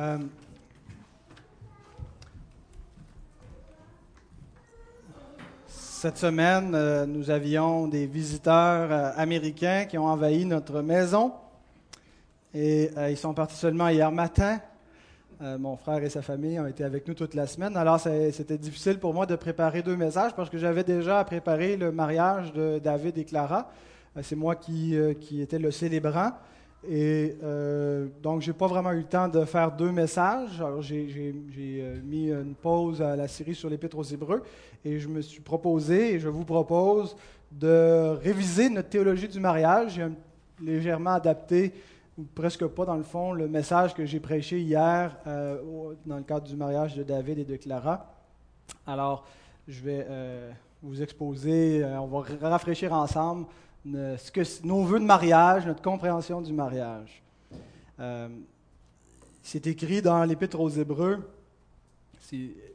[0.00, 0.16] Euh,
[5.66, 11.34] cette semaine, euh, nous avions des visiteurs euh, américains qui ont envahi notre maison.
[12.54, 14.58] Et ils sont partis seulement hier matin.
[15.40, 17.76] mon frère et sa famille ont été avec nous toute la semaine.
[17.76, 21.92] Alors, c'était difficile pour moi de préparer deux messages parce que j'avais déjà préparé le
[21.92, 23.70] mariage de David et Clara.
[24.20, 26.32] C'est moi qui, qui étais le célébrant.
[26.88, 30.60] Et euh, donc, je n'ai pas vraiment eu le temps de faire deux messages.
[30.60, 34.42] Alors, j'ai euh, mis une pause à la série sur l'Épître aux Hébreux
[34.84, 37.16] et je me suis proposé, et je vous propose,
[37.52, 39.94] de réviser notre théologie du mariage.
[39.96, 40.08] J'ai
[40.62, 41.74] légèrement adapté,
[42.16, 45.58] ou presque pas dans le fond, le message que j'ai prêché hier euh,
[46.06, 48.06] dans le cadre du mariage de David et de Clara.
[48.86, 49.26] Alors,
[49.68, 50.06] je vais
[50.82, 53.46] vous exposer, on va rafraîchir ensemble
[53.84, 57.22] ce que, nos voeux de mariage, notre compréhension du mariage.
[57.98, 58.28] Euh,
[59.42, 61.18] c'est écrit dans l'Épître aux Hébreux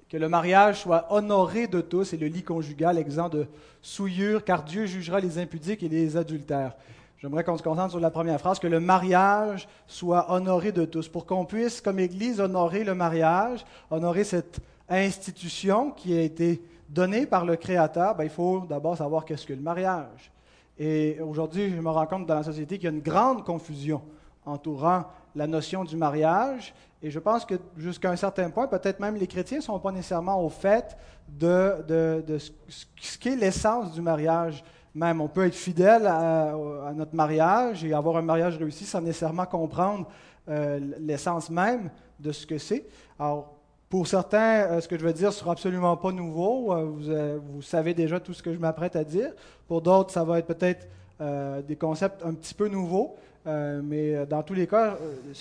[0.10, 3.48] que le mariage soit honoré de tous et le lit conjugal exempt de
[3.82, 6.76] souillure, car Dieu jugera les impudiques et les adultères.
[7.18, 11.08] J'aimerais qu'on se concentre sur la première phrase, que le mariage soit honoré de tous,
[11.08, 17.26] pour qu'on puisse, comme Église, honorer le mariage, honorer cette institution qui a été donnée
[17.26, 18.16] par le Créateur.
[18.16, 20.32] Ben, il faut d'abord savoir qu'est-ce que le mariage.
[20.78, 24.02] Et aujourd'hui, je me rends compte dans la société qu'il y a une grande confusion
[24.46, 26.74] entourant la notion du mariage.
[27.02, 29.92] Et je pense que jusqu'à un certain point, peut-être même les chrétiens ne sont pas
[29.92, 32.26] nécessairement au fait de,
[32.68, 34.64] ce qu'est l'essence du mariage.
[34.94, 36.54] Même, on peut être fidèle à,
[36.96, 40.08] notre mariage et avoir un mariage réussi sans nécessairement comprendre
[40.48, 41.90] euh, l'essence même
[42.20, 42.86] de ce que c'est.
[43.20, 43.55] Alors,
[43.90, 46.74] pour certains, euh, ce que je vais dire ne sera absolument pas nouveau.
[46.74, 49.32] Euh, euh, vous, savez déjà tout ce que je m'apprête à dire.
[49.68, 50.88] Pour d'autres, ça va être peut-être
[51.66, 53.16] des concepts un petit peu nouveaux.
[53.46, 54.98] mais dans tous les cas,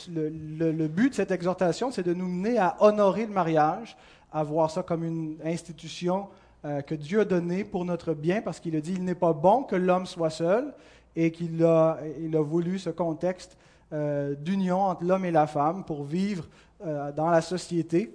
[0.08, 3.96] le, but de cette exhortation, c'est de nous mener à honorer le mariage,
[4.32, 6.28] à voir ça comme une institution
[6.62, 9.64] que Dieu a donnée pour notre bien, parce qu'il a dit il n'est pas bon
[9.64, 10.72] que l'homme soit seul,
[11.16, 13.56] et qu'il a, il a voulu ce contexte
[13.90, 16.46] d'union entre l'homme et la femme pour vivre
[17.16, 18.12] dans la société.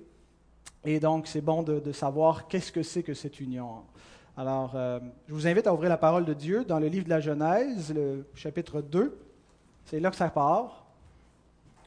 [0.86, 3.84] Et donc, c'est bon de, savoir qu'est-ce que c'est que cette union.
[4.38, 7.10] Alors, euh, je vous invite à ouvrir la parole de Dieu dans le livre de
[7.10, 9.18] la Genèse, le chapitre 2.
[9.86, 10.86] C'est là que ça part.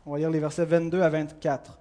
[0.05, 1.79] On va lire les versets 22 à 24.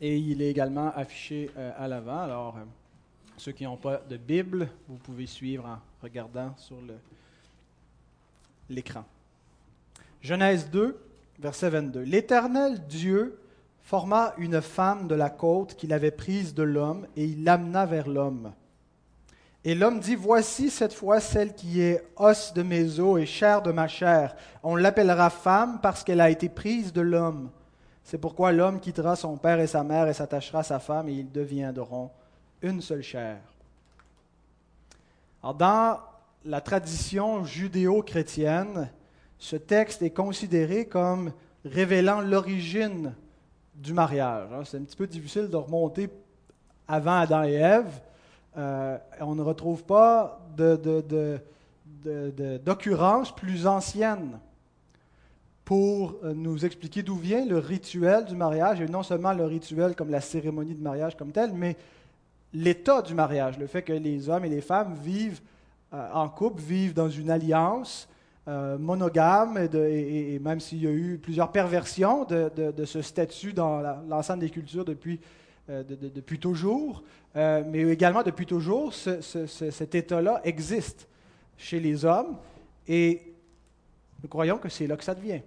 [0.00, 2.20] Et il est également affiché euh, à l'avant.
[2.20, 2.64] Alors, euh,
[3.36, 6.76] ceux qui n'ont pas de Bible, vous pouvez suivre en regardant sur
[8.68, 9.04] l'écran.
[10.22, 11.09] Genèse 2,
[11.40, 12.00] verset 22.
[12.00, 13.40] L'Éternel Dieu
[13.82, 18.08] forma une femme de la côte qu'il avait prise de l'homme et il l'amena vers
[18.08, 18.52] l'homme.
[19.64, 23.62] Et l'homme dit, Voici cette fois celle qui est os de mes os et chair
[23.62, 24.36] de ma chair.
[24.62, 27.50] On l'appellera femme parce qu'elle a été prise de l'homme.
[28.04, 31.12] C'est pourquoi l'homme quittera son père et sa mère et s'attachera à sa femme et
[31.12, 32.10] ils deviendront
[32.62, 33.38] une seule chair.
[35.42, 35.98] Alors dans
[36.44, 38.90] la tradition judéo-chrétienne,
[39.40, 41.32] ce texte est considéré comme
[41.64, 43.14] révélant l'origine
[43.74, 44.48] du mariage.
[44.52, 44.62] Hein.
[44.64, 46.10] C'est un petit peu difficile de remonter
[46.86, 48.00] avant Adam et Ève.
[48.56, 50.40] Euh, on ne retrouve pas
[52.64, 54.38] d'occurrence plus ancienne
[55.64, 59.94] pour euh, nous expliquer d'où vient le rituel du mariage, et non seulement le rituel
[59.96, 61.76] comme la cérémonie de mariage comme telle, mais
[62.52, 65.40] l'état du mariage, le fait que les hommes et les femmes vivent
[65.94, 68.06] euh, en couple, vivent dans une alliance,
[68.48, 74.40] euh, monogame, et, même s'il y a eu plusieurs perversions de, ce statut dans l'ensemble
[74.40, 75.20] des cultures depuis,
[75.68, 77.02] euh, depuis toujours,
[77.36, 81.06] euh, mais également depuis toujours, cet état-là existe
[81.58, 82.38] chez les hommes,
[82.88, 83.34] et
[84.22, 85.42] nous croyons que c'est là que ça devient.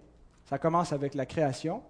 [0.45, 1.81] Ça commence avec la création,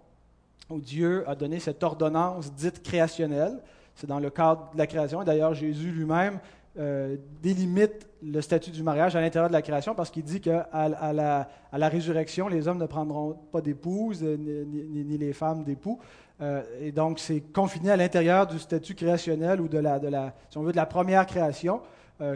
[0.69, 3.59] où Dieu a donné cette ordonnance dite créationnelle.
[3.95, 5.23] C'est dans le cadre de la création.
[5.23, 6.39] D'ailleurs, Jésus lui-même
[6.79, 10.61] euh, délimite le statut du mariage à l'intérieur de la création parce qu'il dit qu'à
[10.71, 15.99] à la, résurrection, les hommes ne prendront pas d'épouse euh, ni, les femmes d'époux.
[16.41, 20.63] Euh, et donc, c'est confiné à l'intérieur du statut créationnel ou de la, si on
[20.63, 21.81] veut, de la première création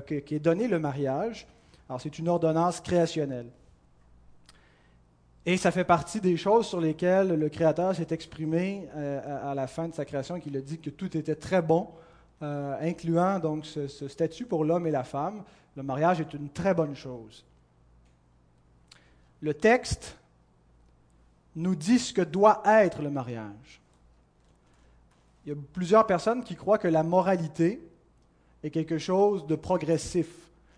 [0.05, 1.47] qui est donné le mariage.
[1.89, 3.47] Alors, c'est une ordonnance créationnelle.
[5.45, 9.87] Et ça fait partie des choses sur lesquelles le Créateur s'est exprimé à, la fin
[9.87, 11.87] de sa création qu'il a dit que tout était très bon
[12.43, 15.43] euh, incluant donc ce, statut pour l'homme et la femme.
[15.75, 17.45] Le mariage est une très bonne chose.
[19.41, 20.17] Le texte
[21.55, 23.81] nous dit ce que doit être le mariage.
[25.45, 27.81] Il y a plusieurs personnes qui croient que la moralité
[28.63, 30.27] est quelque chose de progressif,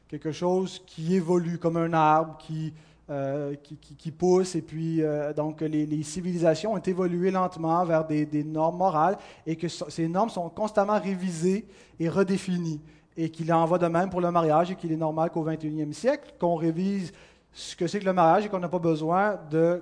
[0.07, 2.73] quelque chose qui évolue comme un arbre, qui
[3.09, 3.55] euh,
[3.97, 9.17] qui, poussent, et puis euh, donc les, civilisations ont évolué lentement vers des, normes morales,
[9.47, 11.65] et que ces normes sont constamment révisées
[11.99, 12.79] et redéfinies,
[13.17, 15.91] et qu'il en va de même pour le mariage, et qu'il est normal qu'au 21e
[15.91, 17.11] siècle, qu'on révise
[17.51, 19.81] ce que c'est que le mariage, et qu'on n'a pas besoin de,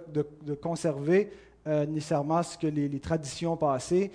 [0.62, 1.30] conserver
[1.68, 4.10] euh, nécessairement ce que les, les traditions passées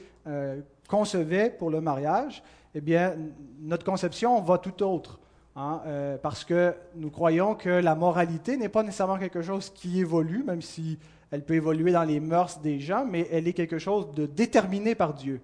[0.89, 2.43] concevaient pour le mariage.
[2.75, 3.15] Eh bien,
[3.61, 5.19] notre conception va tout autre.
[5.55, 10.01] Hein, euh, parce que nous croyons que la moralité n'est pas nécessairement quelque chose qui
[10.01, 10.99] évolue, même si
[11.31, 14.95] elle peut évoluer dans les mœurs des gens, mais elle est quelque chose de déterminé
[14.95, 15.43] par Dieu.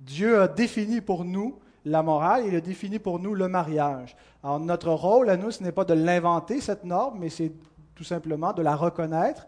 [0.00, 4.16] Dieu a défini pour nous la morale, il a défini pour nous le mariage.
[4.42, 7.52] Alors notre rôle à nous, ce n'est pas de l'inventer, cette norme, mais c'est
[7.94, 9.46] tout simplement de la reconnaître.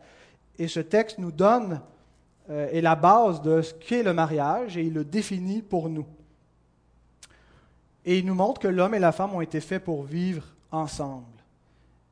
[0.57, 1.81] Et ce texte nous donne
[2.49, 6.07] euh, est la base de ce qu'est le mariage et il le définit pour nous.
[8.09, 11.27] Et il nous montre que l'homme et la femme ont été faits pour vivre ensemble.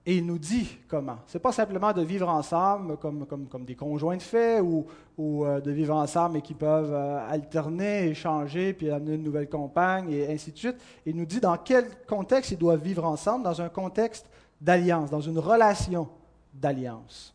[0.05, 1.17] Et il nous dit comment.
[1.27, 4.85] Ce n'est pas simplement de vivre ensemble comme, comme, comme des conjoints de fait ou,
[5.17, 9.49] ou euh, de vivre ensemble et qui peuvent euh, alterner, échanger, puis amener une nouvelle
[9.49, 10.77] compagne et ainsi de suite.
[11.07, 14.29] Il nous dit dans quel contexte ils doivent vivre ensemble, dans un contexte
[14.61, 16.11] d'alliance, dans une relation
[16.53, 17.35] d'alliance.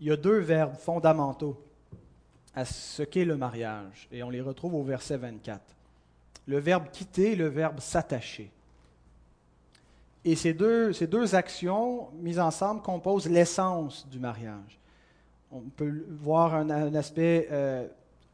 [0.00, 1.56] Il y a deux verbes fondamentaux
[2.54, 5.60] à ce qu'est le mariage, et on les retrouve au verset 24.
[6.46, 8.50] Le verbe quitter et le verbe s'attacher.
[10.24, 14.78] Et ces deux, ces deux actions mises ensemble composent l'essence du mariage.
[15.52, 17.86] On peut voir un, aspect, euh,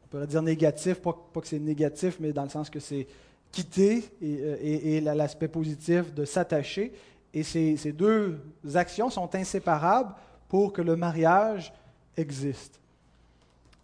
[0.03, 3.07] on pourrait dire négatif, pas, que c'est négatif, mais dans le sens que c'est
[3.51, 6.93] quitter et, euh, et, et l'aspect positif de s'attacher.
[7.33, 8.39] Et ces, ces deux
[8.73, 10.15] actions sont inséparables
[10.49, 11.73] pour que le mariage
[12.17, 12.79] existe.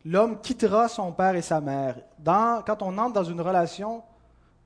[0.06, 1.98] L'homme quittera son père et sa mère.
[2.26, 4.04] quand on entre dans une relation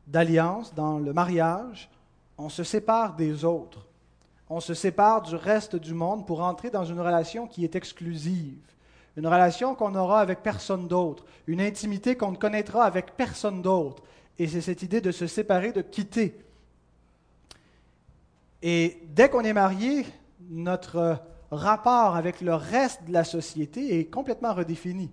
[0.08, 1.90] d'alliance, dans le mariage,
[2.38, 3.86] on se sépare des autres.
[4.50, 8.60] On se sépare du reste du monde pour entrer dans une relation qui est exclusive.
[9.18, 11.26] Une relation qu'on n'aura avec personne d'autre.
[11.48, 14.04] Une intimité qu'on ne connaîtra avec personne d'autre.
[14.38, 16.38] Et c'est cette idée de se séparer, de quitter.
[18.62, 20.06] Et dès qu'on est marié,
[20.50, 21.20] notre
[21.52, 25.12] rapport avec le reste de la société est complètement redéfini.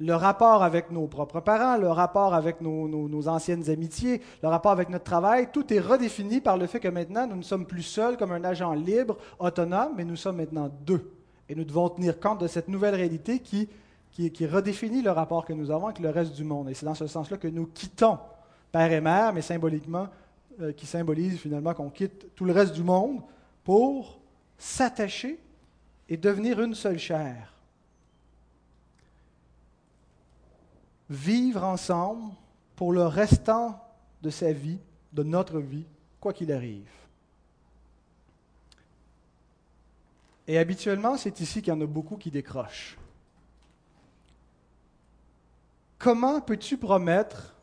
[0.00, 4.88] Le rapport avec nos propres parents, le rapport avec nos, anciennes amitiés, le rapport avec
[4.88, 8.16] notre travail, tout est redéfini par le fait que maintenant, nous ne sommes plus seuls
[8.16, 11.12] comme un agent libre, autonome, mais nous sommes maintenant deux.
[11.48, 13.68] Et nous devons tenir compte de cette nouvelle réalité qui,
[14.46, 16.70] redéfinit le rapport que nous avons avec le reste du monde.
[16.70, 18.18] Et c'est dans ce sens-là que nous quittons
[18.72, 20.08] père et mère, mais symboliquement,
[20.60, 23.20] euh, qui symbolise finalement qu'on quitte tout le reste du monde
[23.62, 24.18] pour
[24.58, 25.38] s'attacher
[26.08, 27.52] et devenir une seule chair.
[31.08, 32.32] Vivre ensemble
[32.76, 33.80] pour le restant
[34.22, 34.78] de sa vie,
[35.12, 35.86] de notre vie,
[36.20, 36.90] quoi qu'il arrive.
[40.46, 42.98] Et habituellement, c'est ici qu'il y en a beaucoup qui décrochent.
[45.98, 47.54] Comment peux-tu promettre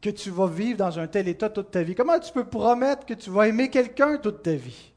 [0.00, 1.94] que tu vas vivre dans un tel état toute ta vie?
[1.94, 4.92] Comment tu peux promettre que tu vas aimer quelqu'un toute ta vie?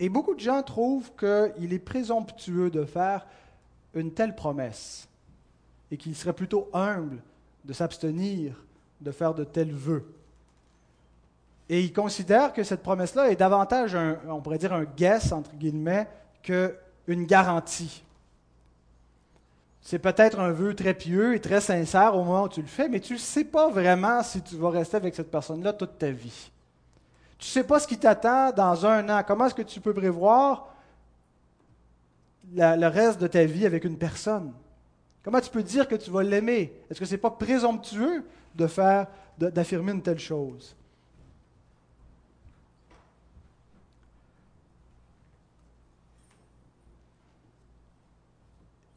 [0.00, 3.26] Et beaucoup de gens trouvent qu'il est présomptueux de faire
[3.94, 5.08] une telle promesse
[5.92, 7.22] et qu'il serait plutôt humble
[7.64, 8.54] de s'abstenir
[9.00, 10.04] de faire de tels vœux.
[11.68, 15.54] Et ils considèrent que cette promesse-là est davantage, un, on pourrait dire, un guess, entre
[15.54, 16.08] guillemets,
[16.42, 18.02] qu'une garantie.
[19.80, 22.88] C'est peut-être un vœu très pieux et très sincère au moment où tu le fais,
[22.88, 26.10] mais tu ne sais pas vraiment si tu vas rester avec cette personne-là toute ta
[26.10, 26.50] vie.
[27.40, 29.24] Tu ne sais pas ce qui t'attend dans un an.
[29.26, 30.68] Comment est-ce que tu peux prévoir
[32.52, 34.52] le reste de ta vie avec une personne?
[35.22, 36.70] Comment tu peux dire que tu vas l'aimer?
[36.90, 40.76] Est-ce que ce n'est pas présomptueux d'affirmer une telle chose?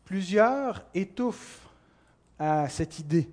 [0.03, 1.69] Plusieurs étouffent
[2.37, 3.29] à cette idée,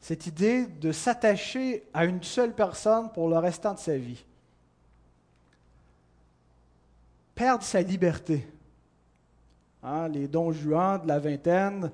[0.00, 4.24] cette idée de s'attacher à une seule personne pour le restant de sa vie
[7.34, 8.46] perdre sa liberté.
[9.82, 11.90] Hein, les dons juants de la vingtaine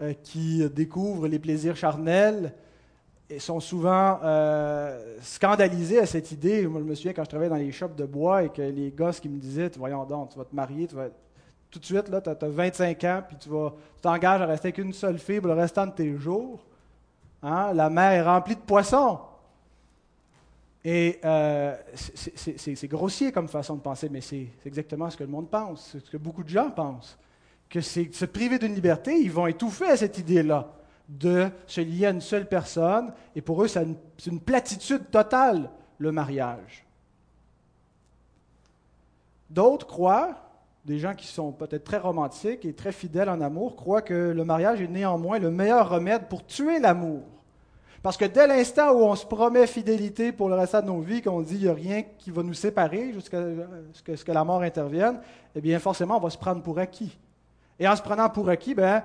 [0.00, 2.52] euh, qui découvrent les plaisirs charnels
[3.28, 6.66] et sont souvent euh, scandalisés à cette idée.
[6.66, 8.90] Moi, je me souviens quand je travaillais dans les shops de bois et que les
[8.90, 11.08] gosses qui me disaient Voyons donc, tu vas te marier, vas
[11.70, 13.48] tout de suite, tu as, 25 ans, puis tu
[14.02, 16.60] t'engages à rester avec une seule fille pour le restant de tes jours.
[17.42, 19.18] Hein, la mer est remplie de poissons.
[20.84, 25.48] Et euh, c'est grossier comme façon de penser, mais c'est exactement ce que le monde
[25.48, 27.18] pense, ce que beaucoup de gens pensent.
[27.68, 30.72] Que c'est se priver d'une liberté, ils vont étouffer à cette idée-là.
[31.08, 33.96] de se lier à une seule personne, et pour eux, c'est une,
[34.26, 36.86] une platitude totale, le mariage.
[39.50, 40.36] D'autres croient,
[40.84, 44.44] des gens qui sont peut-être très romantiques et très fidèles en amour, croient que le
[44.44, 47.22] mariage est néanmoins le meilleur remède pour tuer l'amour.
[48.02, 51.22] Parce que dès l'instant où on se promet fidélité pour le reste de nos vies,
[51.22, 53.38] qu'on dit qu'il n'y a rien qui va nous séparer jusqu'à
[54.16, 55.20] ce que, la mort intervienne,
[55.54, 57.16] eh bien forcément, on va se prendre pour acquis.
[57.78, 59.02] Et en se prenant pour acquis, ben,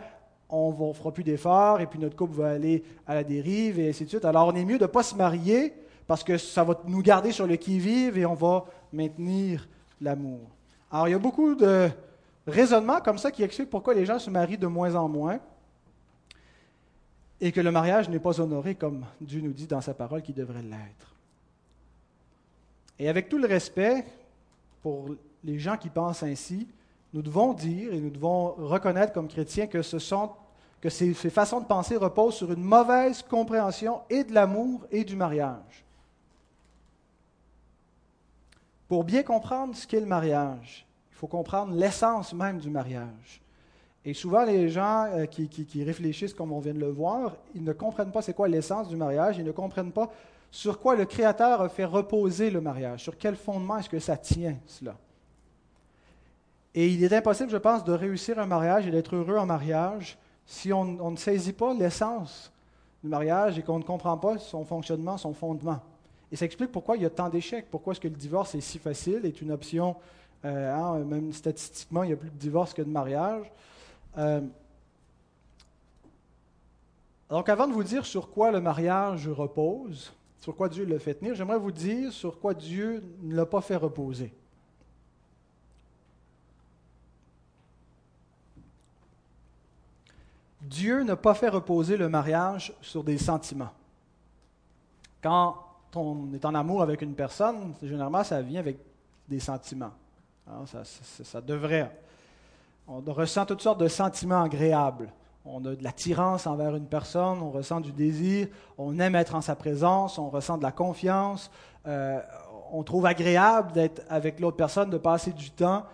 [0.50, 3.89] on ne fera plus d'efforts, et puis notre couple va aller à la dérive, et
[3.89, 4.25] ainsi de suite.
[4.25, 5.74] Alors on est mieux de ne pas se marier,
[6.08, 9.68] parce que ça va nous garder sur le qui-vive, et on va maintenir
[10.01, 10.39] l'amour.
[10.92, 11.89] Alors il y a beaucoup de
[12.48, 15.39] raisonnements comme ça qui expliquent pourquoi les gens se marient de moins en moins
[17.39, 20.36] et que le mariage n'est pas honoré comme Dieu nous dit dans sa parole qu'il
[20.36, 21.15] devrait l'être.
[23.00, 24.06] Et avec tout le respect
[24.82, 26.67] pour les gens qui pensent ainsi,
[27.13, 31.96] nous devons dire et nous devons reconnaître comme chrétiens que, ces, ces façons de penser
[31.96, 35.86] reposent sur une mauvaise compréhension et de l'amour et du mariage.
[38.88, 43.41] Pour bien comprendre ce qu'est le mariage, il faut comprendre l'essence même du mariage.
[44.08, 47.74] Et souvent, les gens euh, qui, réfléchissent comme on vient de le voir, ils ne
[47.74, 50.10] comprennent pas c'est quoi l'essence du mariage, ils ne comprennent pas
[50.50, 54.16] sur quoi le Créateur a fait reposer le mariage, sur quel fondement est-ce que ça
[54.16, 54.96] tient, cela.
[56.74, 60.18] Et il est impossible, je pense, de réussir un mariage et d'être heureux en mariage
[60.46, 62.50] si on, ne saisit pas l'essence
[63.04, 65.82] du mariage et qu'on ne comprend pas son fonctionnement, son fondement.
[66.32, 68.62] Et ça explique pourquoi il y a tant d'échecs, pourquoi est-ce que le divorce est
[68.62, 69.98] si facile, est une option,
[70.46, 73.52] euh, hein, même statistiquement, il y a plus de divorce que de mariage.
[74.18, 74.42] Euh,
[77.30, 81.16] donc, avant de vous dire sur quoi le mariage repose, sur quoi Dieu le fait
[81.16, 84.34] tenir, j'aimerais vous dire sur quoi Dieu ne l'a pas fait reposer.
[90.62, 93.72] Dieu n'a pas fait reposer le mariage sur des sentiments.
[95.22, 95.64] Quand
[95.96, 98.78] on est en amour avec une personne, généralement, ça vient avec
[99.28, 99.94] des sentiments.
[100.66, 101.92] ça, ça, devrait
[102.88, 105.12] on ressent toutes sortes de sentiments agréables.
[105.46, 109.41] On a de l'attirance envers une personne, on ressent du désir, on aime être en
[109.41, 111.50] sa présence, on ressent de la confiance,
[111.86, 112.20] euh,
[112.72, 115.86] on trouve agréable d'être avec l'autre personne, de passer du temps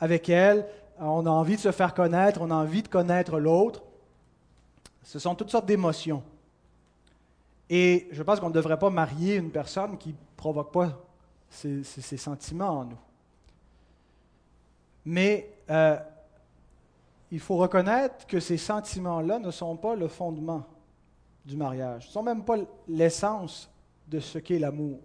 [0.00, 0.66] avec elle,
[0.98, 3.82] on a envie de se faire connaître, on a envie de connaître l'autre.
[5.02, 6.22] Ce sont toutes sortes d'émotions.
[7.70, 10.90] Et je pense qu'on ne devrait pas marier une personne qui ne provoque pas
[11.48, 12.98] ces sentiments en nous.
[15.04, 15.96] Mais euh,
[17.30, 20.64] il faut reconnaître que ces sentiments-là ne sont pas le fondement
[21.44, 22.56] du mariage, ne sont même pas
[22.88, 23.70] l'essence
[24.08, 25.00] de ce qu'est l'amour.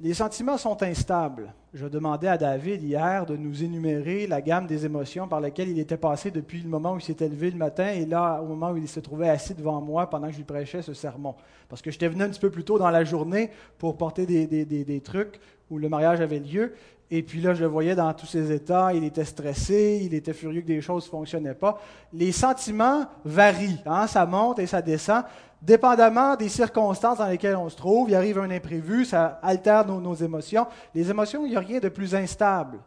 [0.00, 1.54] Les sentiments sont instables.
[1.72, 5.78] Je demandais à David hier de nous énumérer la gamme des émotions par lesquelles il
[5.78, 8.72] était passé depuis le moment où il s'était levé le matin et là, au moment
[8.72, 11.36] où il se trouvait assis devant moi pendant que je lui prêchais ce sermon.
[11.68, 14.64] Parce que j'étais venu un petit peu plus tôt dans la journée pour porter des,
[14.64, 15.38] des trucs
[15.70, 16.72] où le mariage avait lieu.
[17.10, 18.92] Et puis là, je le voyais dans tous ses états.
[18.92, 21.80] Il était stressé, il était furieux que des choses ne fonctionnaient pas.
[22.12, 23.80] Les sentiments varient.
[23.86, 25.22] Hein, ça monte et ça descend.
[25.64, 30.14] Dépendamment des circonstances dans lesquelles on se trouve, il arrive un imprévu, ça altère nos,
[30.14, 30.66] émotions.
[30.94, 32.80] Les émotions, il n'y a rien de plus instable.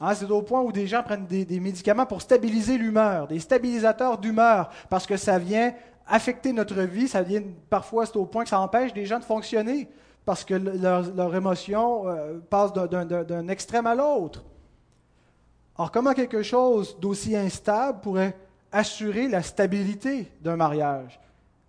[0.00, 4.18] Hein, c'est au point où des gens prennent des, médicaments pour stabiliser l'humeur, des stabilisateurs
[4.18, 5.72] d'humeur, parce que ça vient
[6.08, 9.24] affecter notre vie, ça vient parfois, c'est au point que ça empêche des gens de
[9.24, 9.88] fonctionner
[10.24, 14.44] parce que leur, émotion euh, passe d'un extrême à l'autre.
[15.78, 18.36] Alors comment quelque chose d'aussi instable pourrait
[18.72, 21.20] assurer la stabilité d'un mariage?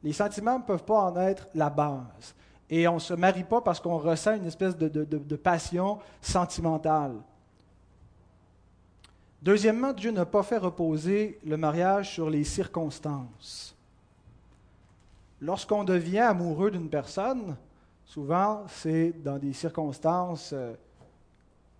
[0.04, 2.36] Les sentiments ne peuvent pas en être la base.
[2.70, 7.16] Et on ne se marie pas parce qu'on ressent une espèce de passion sentimentale.
[9.42, 13.76] Deuxièmement, Dieu n'a pas fait reposer le mariage sur les circonstances.
[15.40, 17.56] Lorsqu'on devient amoureux d'une personne,
[18.06, 20.74] souvent, c'est dans des circonstances euh,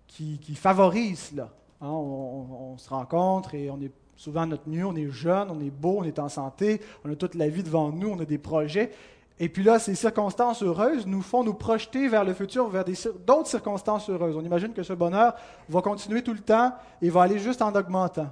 [0.06, 1.50] qui, favorisent cela.
[1.80, 1.88] Hein.
[1.88, 5.98] on, se rencontre et on est souvent notre mieux, on est jeune, on est beau,
[6.00, 8.90] on est en santé, on a toute la vie devant nous, on a des projets.
[9.38, 12.84] Et puis là, ces circonstances heureuses nous font nous projeter vers le futur, vers
[13.24, 14.36] d'autres circonstances heureuses.
[14.36, 15.34] On imagine que ce bonheur
[15.68, 18.26] va continuer tout le temps et va aller juste en augmentant.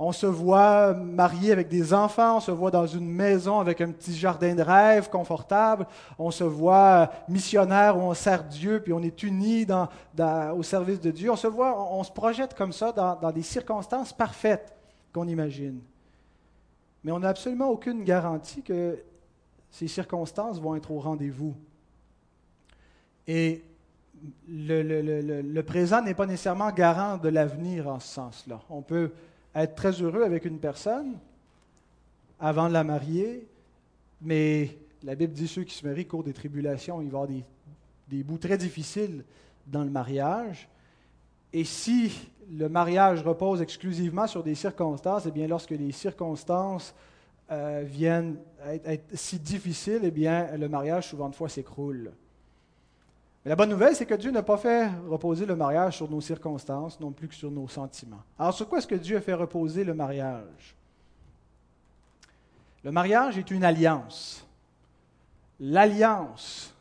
[0.00, 3.90] On se voit marié avec des enfants, on se voit dans une maison avec un
[3.92, 5.86] petit jardin de rêve confortable,
[6.18, 9.66] on se voit missionnaire où on sert Dieu, puis on est unis
[10.56, 11.30] au service de Dieu.
[11.30, 14.77] On se voit, on, se projette comme ça dans des circonstances parfaites
[15.18, 15.80] qu'on imagine.
[17.02, 18.98] Mais on n'a absolument aucune garantie que
[19.70, 21.54] ces circonstances vont être au rendez-vous.
[23.26, 23.62] Et
[24.48, 28.60] le, présent n'est pas nécessairement garant de l'avenir en ce sens-là.
[28.70, 29.12] On peut
[29.54, 31.18] être très heureux avec une personne,
[32.38, 33.46] avant de la marier,
[34.22, 37.44] mais la Bible dit ceux qui se marient courent des tribulations, il va y avoir
[38.08, 39.24] des bouts très difficiles
[39.66, 40.68] dans le mariage.
[41.52, 46.94] Et si le mariage repose exclusivement sur des circonstances, eh bien, lorsque les circonstances
[47.50, 48.36] euh, viennent
[48.84, 52.12] être, si difficiles, eh bien, le mariage, souvent de fois, s'écroule.
[53.44, 56.20] Mais la bonne nouvelle, c'est que Dieu n'a pas fait reposer le mariage sur nos
[56.20, 58.22] circonstances, non plus que sur nos sentiments.
[58.38, 60.74] Alors, sur quoi est-ce que Dieu a fait reposer le mariage?
[62.84, 64.46] Le mariage est une alliance.
[65.60, 66.74] L'alliance,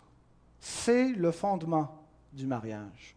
[0.59, 3.16] c'est le fondement du mariage.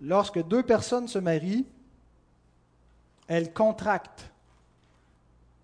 [0.00, 1.66] Lorsque deux personnes se marient,
[3.26, 4.30] elles contractent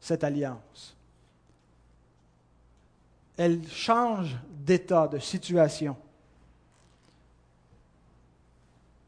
[0.01, 0.97] cette alliance.
[3.37, 5.97] Elles changent d'état, de situation.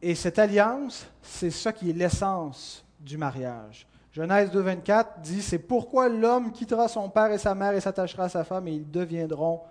[0.01, 3.87] Et cette alliance, c'est ça qui est l'essence du mariage.
[4.13, 8.29] Genèse 2.24 dit, c'est pourquoi l'homme quittera son père et sa mère et s'attachera à
[8.29, 9.63] sa femme et ils deviendront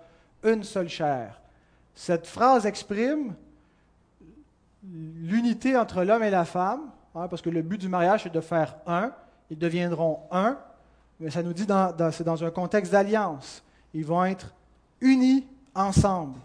[0.42, 1.40] une seule chair.
[1.94, 3.34] Cette phrase exprime
[4.92, 8.40] l'unité entre l'homme et la femme, hein, parce que le but du mariage, c'est de
[8.40, 9.12] faire un.
[9.50, 10.58] Ils deviendront un,
[11.20, 13.62] mais ça nous dit que c'est dans un contexte d'alliance.
[13.92, 14.54] Ils vont être
[15.00, 16.38] unis ensemble.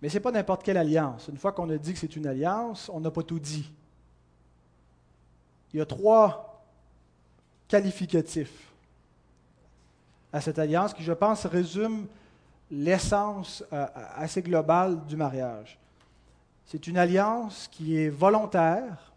[0.00, 1.28] Mais ce n'est pas n'importe quelle alliance.
[1.28, 3.70] Une fois qu'on a dit que c'est une alliance, on n'a pas tout dit.
[5.72, 6.64] Il y a trois
[7.68, 8.72] qualificatifs
[10.32, 12.04] à cette alliance qui, je pense, résument
[12.70, 15.78] l'essence euh, assez globale du mariage.
[16.72, 19.12] C'est une alliance qui est volontaire,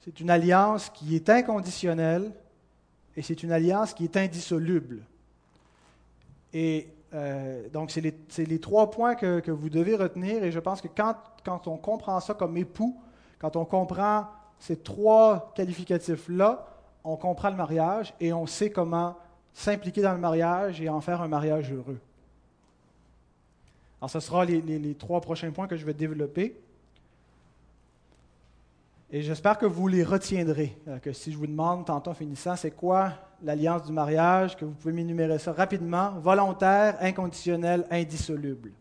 [0.00, 2.32] c'est une alliance qui est inconditionnelle
[3.14, 5.02] et c'est une alliance qui est indissoluble.
[6.54, 10.88] Et euh, donc, c'est les, trois points que, vous devez retenir et je pense que
[10.88, 12.98] quand, quand on comprend ça comme époux,
[13.38, 14.24] quand on comprend
[14.58, 16.66] ces trois qualificatifs-là,
[17.04, 19.14] on comprend le mariage et on sait comment
[19.52, 22.00] s'impliquer dans le mariage et en faire un mariage heureux.
[24.00, 26.56] Alors, ce sera les, trois prochains points que je vais développer.
[29.10, 30.76] Et j'espère que vous les retiendrez.
[30.88, 34.72] Euh, que si je vous demande, tantôt finissant, c'est quoi l'alliance du mariage, que vous
[34.72, 38.72] pouvez m'énumérer ça rapidement volontaire, inconditionnel, indissoluble.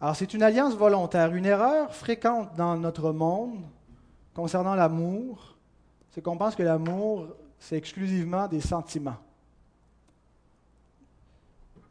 [0.00, 1.34] Alors, c'est une alliance volontaire.
[1.34, 3.60] Une erreur fréquente dans notre monde
[4.34, 5.56] concernant l'amour,
[6.10, 9.18] c'est qu'on pense que l'amour, c'est exclusivement des sentiments.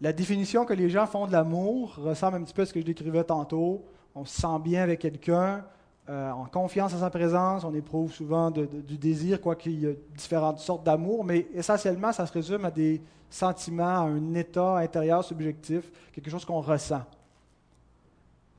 [0.02, 2.80] La définition que les gens font de l'amour ressemble un petit peu à ce que
[2.80, 3.86] je décrivais tantôt.
[4.16, 5.64] On se sent bien avec quelqu'un,
[6.10, 10.00] euh, en confiance à sa présence, on éprouve souvent du désir, quoi qu'il y ait
[10.18, 15.24] différentes sortes d'amour, mais essentiellement, ça se résume à des sentiments, à un état intérieur
[15.24, 17.04] subjectif, quelque chose qu'on ressent.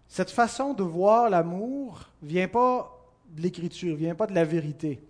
[0.07, 2.89] Cette façon de voir l'amour vient pas
[3.31, 5.03] de l'écriture, vient pas de la vérité,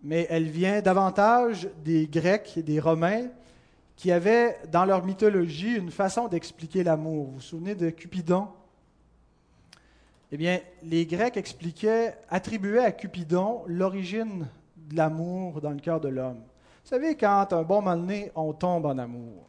[0.00, 3.26] mais elle vient davantage des Grecs et des Romains
[3.96, 7.26] qui avaient dans leur mythologie une façon d'expliquer l'amour.
[7.26, 8.48] Vous vous souvenez de Cupidon?
[10.30, 16.08] Eh bien, les Grecs expliquaient, attribuaient à Cupidon l'origine de l'amour dans le cœur de
[16.08, 16.40] l'homme.
[16.84, 19.44] Vous savez, quand un bon moment donné, on tombe en amour.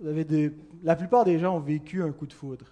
[0.00, 2.64] Vous avez la plupart des gens ont vécu un coup de foudre.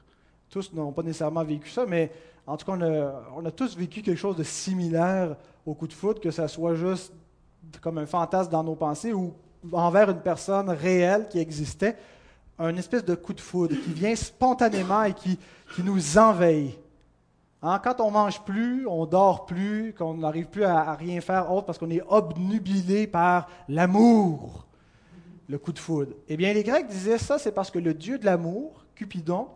[0.48, 2.10] Tous n'ont pas nécessairement vécu ça, mais
[2.46, 5.86] en tout cas, on a, on a tous vécu quelque chose de similaire au coup
[5.86, 7.12] de foudre, que ça soit juste
[7.80, 9.32] comme un fantasme dans nos pensées ou
[9.72, 11.96] envers une personne réelle qui existait,
[12.58, 15.38] un espèce de coup de foudre qui vient spontanément et qui,
[15.78, 16.76] nous envahit.
[17.62, 21.66] Hein, quand on mange plus, on dort plus, qu'on n'arrive plus à, rien faire autre
[21.66, 24.66] parce qu'on est obnubilé par l'amour,
[25.48, 26.12] le coup de foudre.
[26.28, 29.48] Eh bien, les Grecs disaient ça, c'est parce que le dieu de l'amour, Cupidon,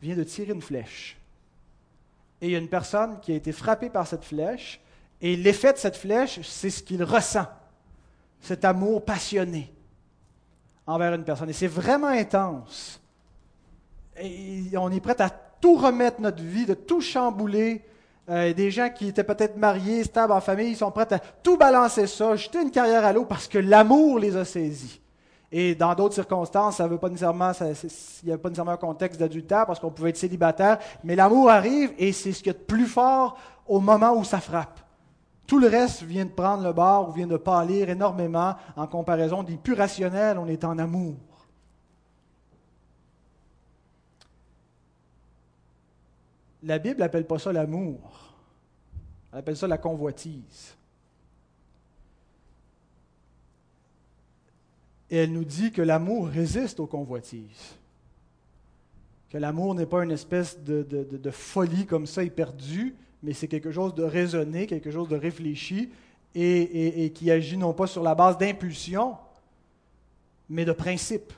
[0.00, 1.18] vient de tirer une flèche.
[2.40, 4.80] Et il y a une personne qui a été frappée par cette flèche,
[5.20, 7.46] et l'effet de cette flèche, c'est ce qu'il ressent
[8.42, 9.72] cet amour passionné
[10.86, 11.48] envers une personne.
[11.48, 13.00] Et c'est vraiment intense.
[14.18, 17.82] On est prêt à tout remettre notre vie, de tout chambouler.
[18.28, 21.56] Euh, des gens qui étaient peut-être mariés, stables en famille, ils sont prêts à tout
[21.56, 25.00] balancer ça, jeter une carrière à l'eau parce que l'amour les a saisis.
[25.50, 29.20] Et dans d'autres circonstances, ça veut pas nécessairement, il n'y a pas nécessairement un contexte
[29.20, 32.58] d'adultère parce qu'on pouvait être célibataire, mais l'amour arrive et c'est ce qui est de
[32.58, 34.80] plus fort au moment où ça frappe.
[35.52, 39.42] Tout le reste vient de prendre le bord ou vient de pâlir énormément en comparaison
[39.42, 41.18] des plus rationnels, on est en amour.
[46.62, 48.32] La Bible n'appelle pas ça l'amour.
[49.30, 50.74] Elle appelle ça la convoitise.
[55.10, 57.76] Et elle nous dit que l'amour résiste aux convoitises.
[59.28, 63.94] que l'amour n'est pas une espèce de, folie comme ça éperdue, mais c'est quelque chose
[63.94, 65.90] de raisonné, quelque chose de réfléchi
[66.34, 69.16] et, qui agit non pas sur la base d'impulsion,
[70.48, 71.32] mais de principe.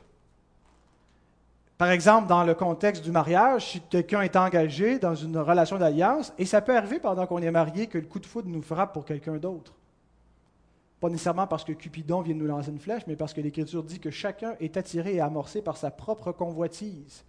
[1.77, 6.33] Par exemple, dans le contexte du mariage, si quelqu'un est engagé dans une relation d'alliance,
[6.39, 8.93] et ça peut arriver pendant qu'on est marié que le coup de foudre nous frappe
[8.93, 9.75] pour quelqu'un d'autre.
[11.01, 13.99] Pas nécessairement parce que Cupidon vient nous lancer une flèche, mais parce que l'Écriture dit
[13.99, 17.25] que chacun est attiré et amorcé par sa propre convoitise,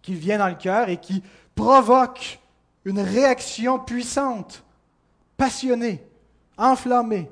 [0.00, 1.22] qui vient dans le cœur et qui
[1.54, 2.40] provoque
[2.86, 4.62] une réaction puissante,
[5.36, 6.00] passionnée,
[6.56, 7.28] enflammée.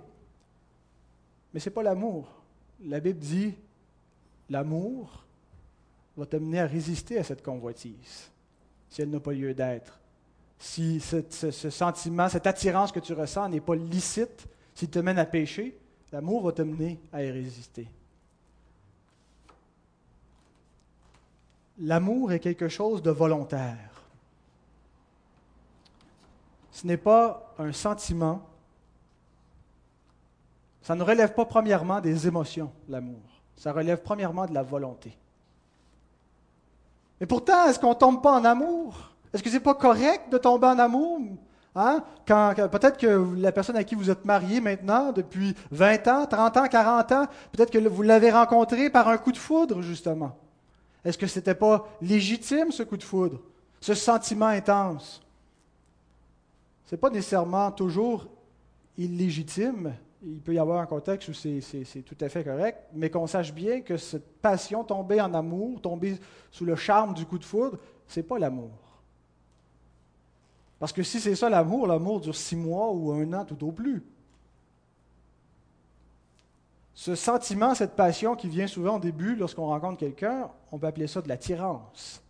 [1.54, 2.26] Mais ce n'est pas l'amour.
[2.84, 3.54] La Bible dit,
[4.50, 5.24] l'amour
[6.16, 8.30] va t'amener à résister à cette convoitise,
[8.90, 10.00] si elle n'a pas lieu d'être.
[10.58, 15.24] Si ce, sentiment, cette attirance que tu ressens n'est pas licite, s'il te mène à
[15.24, 15.78] pécher,
[16.10, 17.86] l'amour va t'amener à y résister.
[21.78, 23.93] L'amour est quelque chose de volontaire.
[26.74, 28.42] Ce n'est pas un sentiment.
[30.82, 33.22] Ça ne relève pas premièrement des émotions, l'amour.
[33.56, 35.16] Ça relève premièrement de la volonté.
[37.20, 39.12] Mais pourtant, est-ce qu'on ne tombe pas en amour?
[39.32, 41.20] Est-ce que ce n'est pas correct de tomber en amour?
[41.76, 42.02] Hein?
[42.26, 46.56] Quand, peut-être que la personne à qui vous êtes marié maintenant, depuis 20 ans, 30
[46.56, 50.36] ans, 40 ans, peut-être que vous l'avez rencontré par un coup de foudre, justement.
[51.04, 53.38] Est-ce que ce n'était pas légitime, ce coup de foudre,
[53.80, 55.23] ce sentiment intense?
[56.92, 58.26] N'est pas nécessairement toujours
[58.96, 59.94] illégitime,
[60.26, 63.52] il peut y avoir un contexte où c'est tout à fait correct, mais qu'on sache
[63.52, 66.18] bien que cette passion, tomber en amour, tomber
[66.50, 68.70] sous le charme du coup de foudre, ce n'est pas l'amour.
[70.78, 73.72] Parce que si c'est ça l'amour, l'amour dure six mois ou un an tout au
[73.72, 74.02] plus.
[76.94, 81.06] Ce sentiment, cette passion qui vient souvent au début lorsqu'on rencontre quelqu'un, on peut appeler
[81.06, 82.22] ça de l'attirance.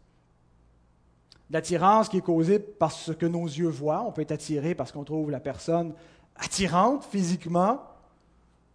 [1.51, 4.03] L'attirance qui est causée par ce que nos yeux voient.
[4.07, 5.95] On peut être attiré parce qu'on trouve la personne
[6.37, 7.81] attirante physiquement,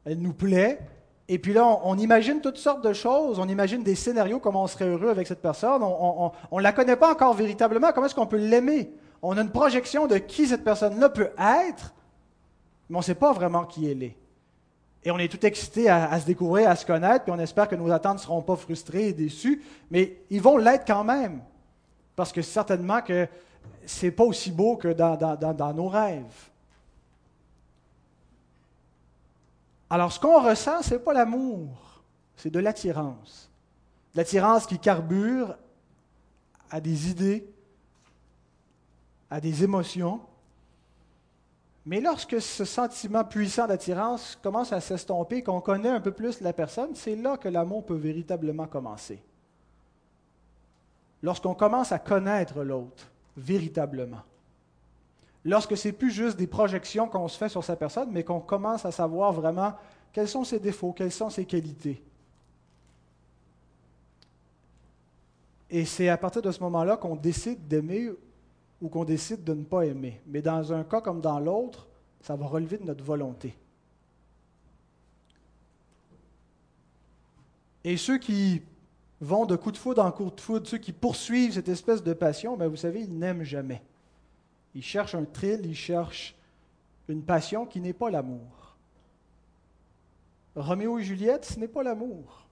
[0.05, 0.79] elle nous plaît,
[1.31, 4.67] et puis là, on, imagine toutes sortes de choses, on imagine des scénarios, comment on
[4.67, 8.25] serait heureux avec cette personne, on ne la connaît pas encore véritablement, comment est-ce qu'on
[8.25, 8.91] peut l'aimer?
[9.21, 11.93] On a une projection de qui cette personne-là peut être,
[12.89, 14.15] mais on ne sait pas vraiment qui elle est.
[15.03, 17.67] Et on est tout excité à, à, se découvrir, à se connaître, puis on espère
[17.67, 21.41] que nos attentes ne seront pas frustrées et déçues, mais ils vont l'être quand même,
[22.19, 23.29] parce que certainement que
[23.85, 26.49] ce n'est pas aussi beau que dans, dans nos rêves.
[29.89, 32.03] Alors, ce qu'on ressent, ce n'est pas l'amour,
[32.35, 33.49] c'est de l'attirance.
[34.15, 35.55] L'attirance qui carbure
[36.69, 37.49] à des idées,
[39.29, 40.19] à des émotions.
[41.85, 46.51] Mais lorsque ce sentiment puissant d'attirance commence à s'estomper, qu'on connaît un peu plus la
[46.51, 49.23] personne, c'est là que l'amour peut véritablement commencer.
[51.21, 54.21] Lorsqu'on commence à connaître l'autre véritablement.
[55.45, 58.85] Lorsque c'est plus juste des projections qu'on se fait sur sa personne, mais qu'on commence
[58.85, 59.73] à savoir vraiment
[60.11, 62.01] quels sont ses défauts, quelles sont ses qualités.
[65.69, 68.09] Et c'est à partir de ce moment-là qu'on décide d'aimer
[68.81, 70.19] ou qu'on décide de ne pas aimer.
[70.25, 71.87] Mais dans un cas comme dans l'autre,
[72.21, 73.55] ça va relever de notre volonté.
[77.83, 78.61] Et ceux qui
[79.21, 82.13] vont de coup de foudre en coup de foudre, ceux qui poursuivent cette espèce de
[82.13, 83.81] passion, bien, vous savez, ils n'aiment jamais.
[84.75, 86.35] Ils cherchent un thrill, ils cherchent
[87.07, 88.75] une passion qui n'est pas l'amour.
[90.55, 92.45] Roméo et Juliette, ce n'est pas l'amour.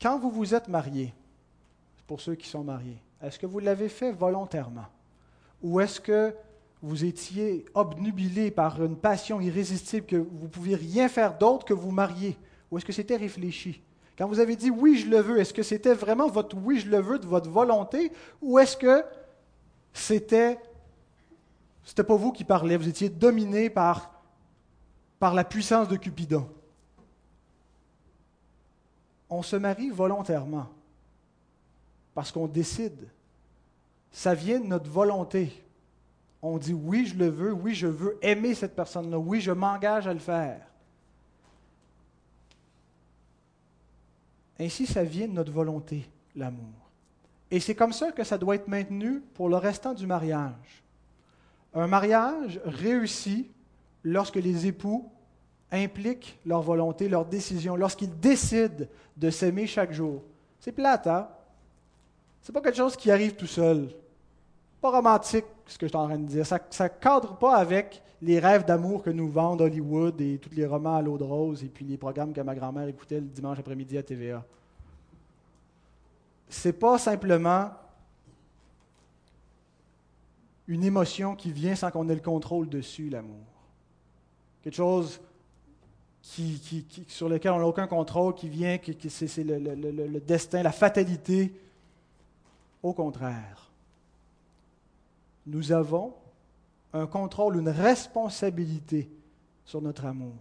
[0.00, 1.12] Quand vous vous êtes mariés,
[2.06, 4.86] pour ceux qui sont mariés, est-ce que vous l'avez fait volontairement?
[5.62, 6.34] Ou est-ce que
[6.82, 11.74] vous étiez obnubilé par une passion irrésistible que vous ne pouviez rien faire d'autre que
[11.74, 12.36] vous marier?
[12.70, 13.82] Ou est-ce que c'était réfléchi?
[14.16, 16.88] Quand vous avez dit oui, je le veux, est-ce que c'était vraiment votre oui, je
[16.88, 18.12] le veux de votre volonté?
[18.42, 19.04] Ou est-ce que
[19.92, 20.58] c'était
[21.84, 24.22] c'était pas vous qui parlez, vous étiez dominé par,
[25.18, 26.46] par la puissance de Cupidon?
[29.30, 30.68] On se marie volontairement
[32.14, 33.08] parce qu'on décide.
[34.10, 35.52] Ça vient de notre volonté.
[36.42, 40.06] On dit oui, je le veux, oui, je veux aimer cette personne-là, oui, je m'engage
[40.06, 40.60] à le faire.
[44.60, 46.90] Ainsi, ça vient de notre volonté, l'amour.
[47.50, 50.82] Et c'est comme ça que ça doit être maintenu pour le restant du mariage.
[51.74, 53.50] Un mariage réussit
[54.02, 55.10] lorsque les époux
[55.70, 60.22] impliquent leur volonté, leur décision, lorsqu'ils décident de s'aimer chaque jour.
[60.60, 61.28] C'est plate, hein?
[62.42, 63.90] C'est pas quelque chose qui arrive tout seul.
[64.80, 66.46] Pas romantique, ce que je suis en train de dire.
[66.46, 70.66] Ça ne cadre pas avec les rêves d'amour que nous vendent Hollywood et tous les
[70.66, 73.58] romans à l'eau de rose et puis les programmes que ma grand-mère écoutait le dimanche
[73.58, 74.44] après-midi à TVA.
[76.48, 77.70] C'est pas simplement
[80.66, 83.44] une émotion qui vient sans qu'on ait le contrôle dessus, l'amour.
[84.62, 85.20] Quelque chose
[86.22, 91.52] qui, sur lequel on n'a aucun contrôle, qui vient, que c'est le destin, la fatalité.
[92.82, 93.67] Au contraire,
[95.48, 96.14] nous avons
[96.92, 99.10] un contrôle, une responsabilité
[99.64, 100.34] sur notre amour.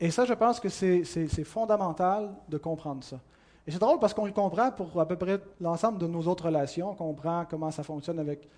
[0.00, 3.20] Et ça, je pense que c'est fondamental de comprendre ça.
[3.66, 6.46] Et c'est drôle parce qu'on le comprend pour à peu près l'ensemble de nos autres
[6.46, 6.90] relations.
[6.90, 8.48] On comprend comment ça fonctionne avec,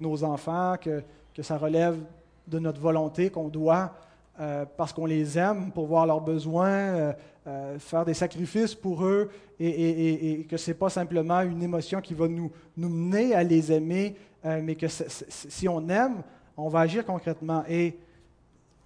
[0.00, 1.02] nos enfants, que,
[1.42, 1.98] ça relève
[2.46, 3.92] de notre volonté, qu'on doit,
[4.38, 7.12] euh, parce qu'on les aime, pour voir leurs besoins, euh,
[7.48, 12.14] euh, faire des sacrifices pour eux, et, que ce n'est pas simplement une émotion qui
[12.14, 16.22] va nous mener à les aimer, mais que si on aime,
[16.56, 17.64] on va agir concrètement.
[17.68, 17.98] Et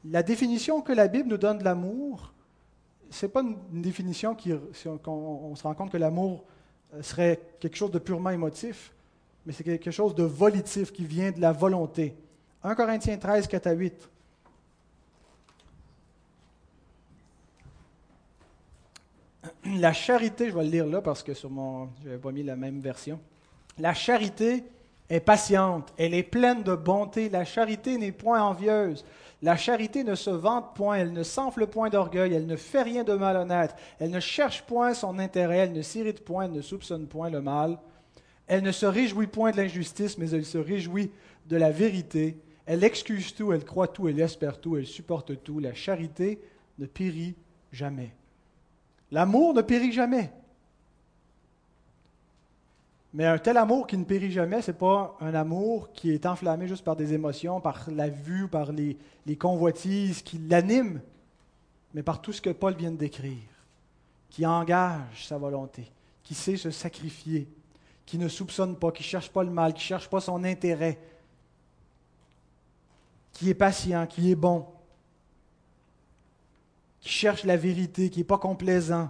[0.04, 2.32] la définition que la Bible nous donne de l'amour,
[3.10, 4.52] ce n'est pas une, définition qui,
[5.06, 6.44] on, se rend compte que l'amour
[6.94, 8.92] euh, serait quelque chose de purement émotif,
[9.44, 12.16] mais c'est quelque chose de volitif qui vient de la volonté.
[12.62, 14.10] 1 Corinthiens 13, 4 à 8.
[19.78, 22.42] La charité, je vais le lire là parce que sur mon, je n'avais pas mis
[22.42, 23.20] la même version.
[23.78, 24.64] La charité
[25.08, 27.28] est patiente, elle est pleine de bonté.
[27.28, 29.04] La charité n'est point envieuse.
[29.42, 33.04] La charité ne se vante point, elle ne s'enfle point d'orgueil, elle ne fait rien
[33.04, 37.06] de malhonnête, elle ne cherche point son intérêt, elle ne s'irrite point, elle ne soupçonne
[37.06, 37.78] point le mal.
[38.46, 41.10] Elle ne se réjouit point de l'injustice, mais elle se réjouit
[41.46, 42.38] de la vérité.
[42.64, 45.58] Elle excuse tout, elle croit tout, elle espère tout, elle supporte tout.
[45.58, 46.40] La charité
[46.78, 47.34] ne périt
[47.72, 48.12] jamais.
[49.10, 50.32] L'amour ne périt jamais.
[53.16, 56.26] Mais un tel amour qui ne périt jamais, ce n'est pas un amour qui est
[56.26, 58.98] enflammé juste par des émotions, par la vue, par les,
[59.38, 61.00] convoitises qui l'animent,
[61.94, 63.48] mais par tout ce que Paul vient de décrire,
[64.28, 65.90] qui engage sa volonté,
[66.22, 67.48] qui sait se sacrifier,
[68.04, 70.44] qui ne soupçonne pas, qui ne cherche pas le mal, qui ne cherche pas son
[70.44, 70.98] intérêt,
[73.32, 74.66] qui est patient, qui est bon,
[77.00, 79.08] qui cherche la vérité, qui n'est pas complaisant,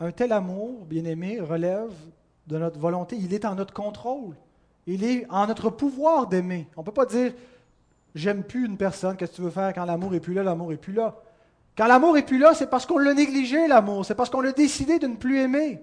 [0.00, 1.92] un tel amour, bien-aimé, relève
[2.46, 3.16] de notre volonté.
[3.16, 4.34] Il est en notre contrôle.
[4.86, 6.68] Il est en notre pouvoir d'aimer.
[6.76, 7.32] On ne peut pas dire
[8.14, 10.72] j'aime plus une personne, qu'est-ce que tu veux faire quand l'amour est plus là, l'amour
[10.72, 11.16] est plus là?
[11.76, 14.04] Quand l'amour est plus là, c'est parce qu'on l'a négligé, l'amour.
[14.06, 15.80] C'est parce qu'on a décidé de ne plus aimer.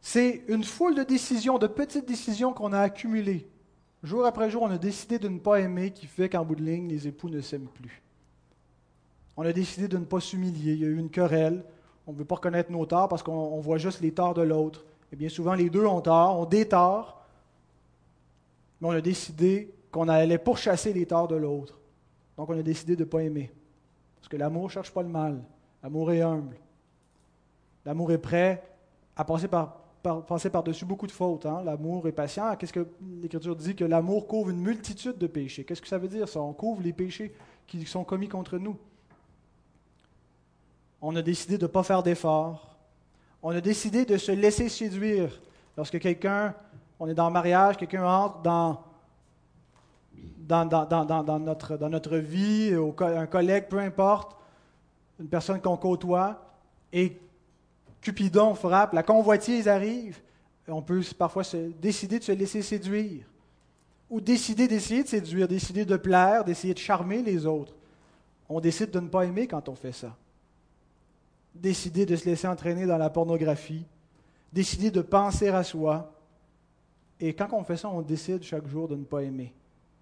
[0.00, 3.48] C'est une foule de décisions, de petites décisions qu'on a accumulées.
[4.02, 6.62] Jour après jour, on a décidé de ne pas aimer qui fait qu'en bout de
[6.62, 8.02] ligne, les époux ne s'aiment plus.
[9.36, 10.72] On a décidé de ne pas s'humilier.
[10.72, 11.62] Il y a eu une querelle.
[12.06, 14.84] On ne veut pas reconnaître nos torts parce qu'on voit juste les torts de l'autre.
[15.12, 17.22] Et bien souvent, les deux ont tort, ont des torts.
[18.80, 21.78] Mais on a décidé qu'on allait pourchasser les torts de l'autre.
[22.36, 23.52] Donc on a décidé de ne pas aimer.
[24.16, 25.42] Parce que l'amour ne cherche pas le mal.
[25.82, 26.56] L'amour est humble.
[27.84, 28.62] L'amour est prêt
[29.16, 29.48] à passer
[30.50, 31.46] par-dessus beaucoup de fautes.
[31.46, 31.62] Hein.
[31.64, 32.54] L'amour est patient.
[32.56, 32.86] Qu'est-ce que
[33.22, 33.74] l'Écriture dit?
[33.74, 35.64] Que l'amour couvre une multitude de péchés.
[35.64, 36.40] Qu'est-ce que ça veut dire ça?
[36.40, 37.32] On couvre les péchés
[37.66, 38.76] qui sont commis contre nous
[41.08, 42.76] on a décidé de ne pas faire d'efforts.
[43.40, 45.40] On a décidé de se laisser séduire.
[45.76, 46.52] Lorsque quelqu'un,
[46.98, 48.82] on est dans le mariage, quelqu'un entre dans,
[51.88, 54.36] notre vie, un collègue, peu importe,
[55.20, 56.42] une personne qu'on côtoie,
[56.92, 57.16] et
[58.00, 60.20] Cupidon frappe, la convoitise arrive,
[60.66, 63.24] on peut parfois se, décider de se laisser séduire,
[64.10, 67.76] ou décider d'essayer de séduire, décider de plaire, d'essayer de charmer les autres.
[68.48, 70.16] On décide de ne pas aimer quand on fait ça
[71.60, 73.84] décider de se laisser entraîner dans la pornographie,
[74.52, 76.12] décider de penser à soi.
[77.20, 79.52] Et quand on fait ça, on décide chaque jour de ne pas aimer.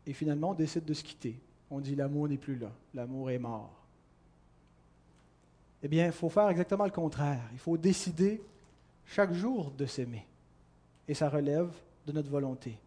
[0.06, 1.38] Et finalement, on décide de se quitter.
[1.70, 3.72] On dit l'amour n'est plus là, l'amour est mort.
[5.82, 7.42] Eh bien, il faut faire exactement le contraire.
[7.52, 8.42] Il faut décider
[9.06, 10.26] chaque jour de s'aimer.
[11.06, 11.70] Et ça relève
[12.06, 12.78] de notre volonté.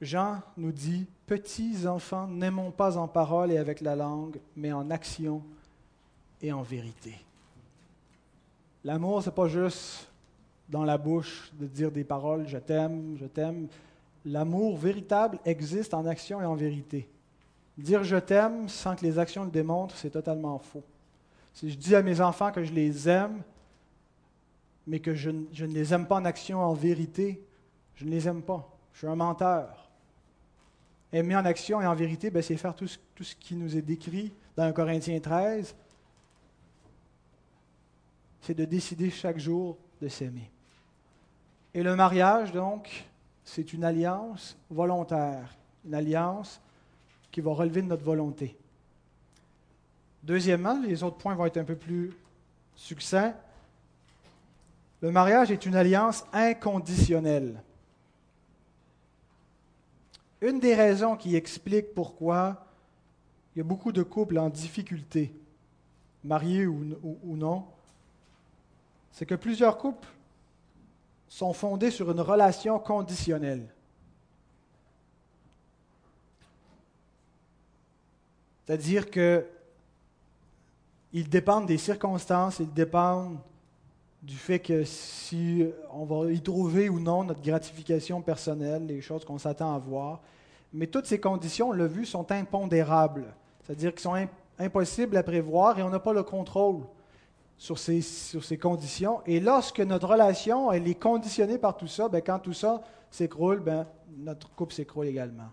[0.00, 4.90] Jean nous dit, Petits enfants, n'aimons pas en parole et avec la langue, mais en
[4.90, 5.42] action
[6.40, 7.14] et en vérité.
[8.84, 10.08] L'amour, ce n'est pas juste
[10.68, 13.68] dans la bouche de dire des paroles je t'aime, je t'aime.
[14.24, 17.08] L'amour véritable existe en action et en vérité.
[17.76, 20.82] Dire je t'aime sans que les actions le démontrent, c'est totalement faux.
[21.54, 23.42] Si je dis à mes enfants que je les aime,
[24.86, 27.42] mais que je, ne les aime pas en action, en vérité,
[27.94, 28.68] je ne les aime pas.
[28.92, 29.90] Je suis un menteur.
[31.12, 33.76] Aimer en action et en vérité, ben, c'est faire tout ce, tout ce qui nous
[33.76, 35.74] est décrit dans 1 Corinthiens 13,
[38.40, 40.50] c'est de décider chaque jour de s'aimer.
[41.74, 43.04] Et le mariage, donc,
[43.44, 46.60] c'est une alliance volontaire, une alliance
[47.30, 48.56] qui va relever de notre volonté.
[50.22, 52.12] Deuxièmement, les autres points vont être un peu plus
[52.74, 53.34] succincts.
[55.00, 57.62] Le mariage est une alliance inconditionnelle.
[60.40, 62.66] Une des raisons qui explique pourquoi
[63.54, 65.32] il y a beaucoup de couples en difficulté,
[66.22, 67.64] mariés ou, ou non,
[69.18, 70.06] c'est que plusieurs couples
[71.26, 73.66] sont fondés sur une relation conditionnelle.
[78.64, 79.44] C'est-à-dire que
[81.12, 83.38] ils dépendent des circonstances, ils dépendent
[84.22, 89.24] du fait que si on va y trouver ou non notre gratification personnelle, les choses
[89.24, 90.20] qu'on s'attend à voir.
[90.72, 93.34] Mais toutes ces conditions, on l'a vu, sont impondérables.
[93.64, 94.28] C'est-à-dire qu'elles sont
[94.60, 96.84] impossibles à prévoir et on n'a pas le contrôle
[97.58, 99.20] sur ces, sur ces conditions.
[99.26, 103.60] Et lorsque notre relation elle est conditionnée par tout ça, ben, quand tout ça s'écroule,
[103.60, 105.50] ben, notre couple s'écroule également.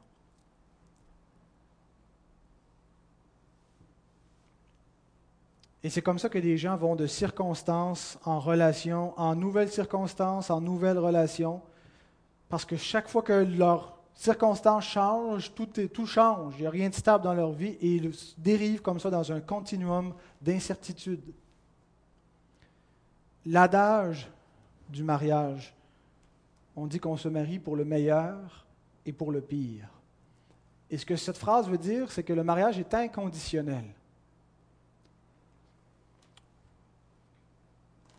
[5.84, 10.50] Et c'est comme ça que les gens vont de circonstances en relation, en nouvelles circonstances,
[10.50, 11.62] en nouvelles relations,
[12.50, 16.90] parce que chaque fois que leurs circonstances changent, tout, tout change, il n'y a rien
[16.90, 21.22] de stable dans leur vie, et ils dérivent comme ça dans un continuum d'incertitude.
[23.46, 24.30] L'adage
[24.90, 25.74] du mariage,
[26.76, 28.66] on dit qu'on se marie pour le meilleur
[29.06, 29.88] et pour le pire.
[30.90, 33.86] Et ce que cette phrase veut dire, c'est que le mariage est inconditionnel.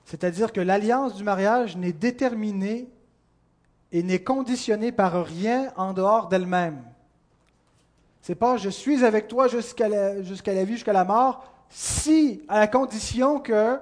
[0.05, 2.89] C'est-à-dire que l'alliance du mariage n'est déterminée
[3.93, 6.83] et n'est conditionnée par rien en dehors d'elle-même.
[8.23, 12.43] C'est pas je suis avec toi jusqu'à la, jusqu'à la vie, jusqu'à la mort, si
[12.49, 13.79] à la condition que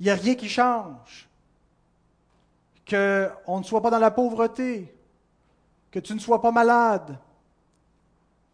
[0.00, 1.28] il n'y a rien qui change,
[2.88, 4.94] qu'on ne soit pas dans la pauvreté,
[5.90, 7.18] que tu ne sois pas malade,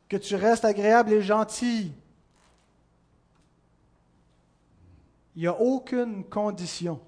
[0.08, 1.92] que tu restes agréable et gentil,
[5.34, 7.00] Il n'y a aucune condition.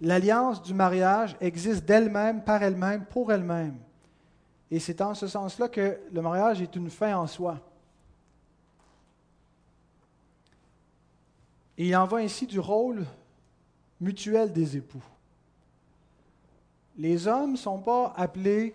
[0.00, 3.76] L'alliance du mariage existe d'elle-même, par elle-même, pour elle-même.
[4.70, 7.60] Et c'est en ce sens-là que le mariage est une fin en soi.
[11.78, 13.04] Et il en va ainsi du rôle
[14.00, 15.02] mutuel des époux.
[16.98, 18.74] Les hommes ne sont pas appelés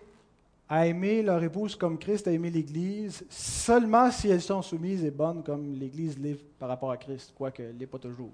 [0.68, 5.10] à aimer leur épouse comme Christ a aimé l'Église, seulement si elles sont soumises et
[5.10, 8.32] bonnes comme l'Église l'est par rapport à Christ, quoique elle n'est pas toujours.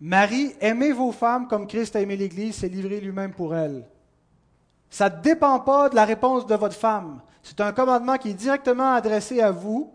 [0.00, 3.84] Marie, aimez vos femmes comme Christ a aimé l'Église, s'est livré lui-même pour elles.
[4.88, 7.20] Ça ne dépend pas de la réponse de votre femme.
[7.42, 9.92] C'est un commandement qui est directement adressé à vous.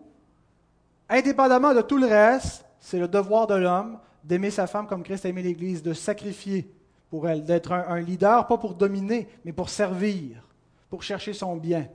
[1.08, 5.26] Indépendamment de tout le reste, c'est le devoir de l'homme d'aimer sa femme comme Christ
[5.26, 6.68] a aimé l'Église, de sacrifier
[7.10, 10.42] pour elle, d'être un, leader, pas pour dominer, mais pour servir,
[10.90, 11.86] pour chercher son bien.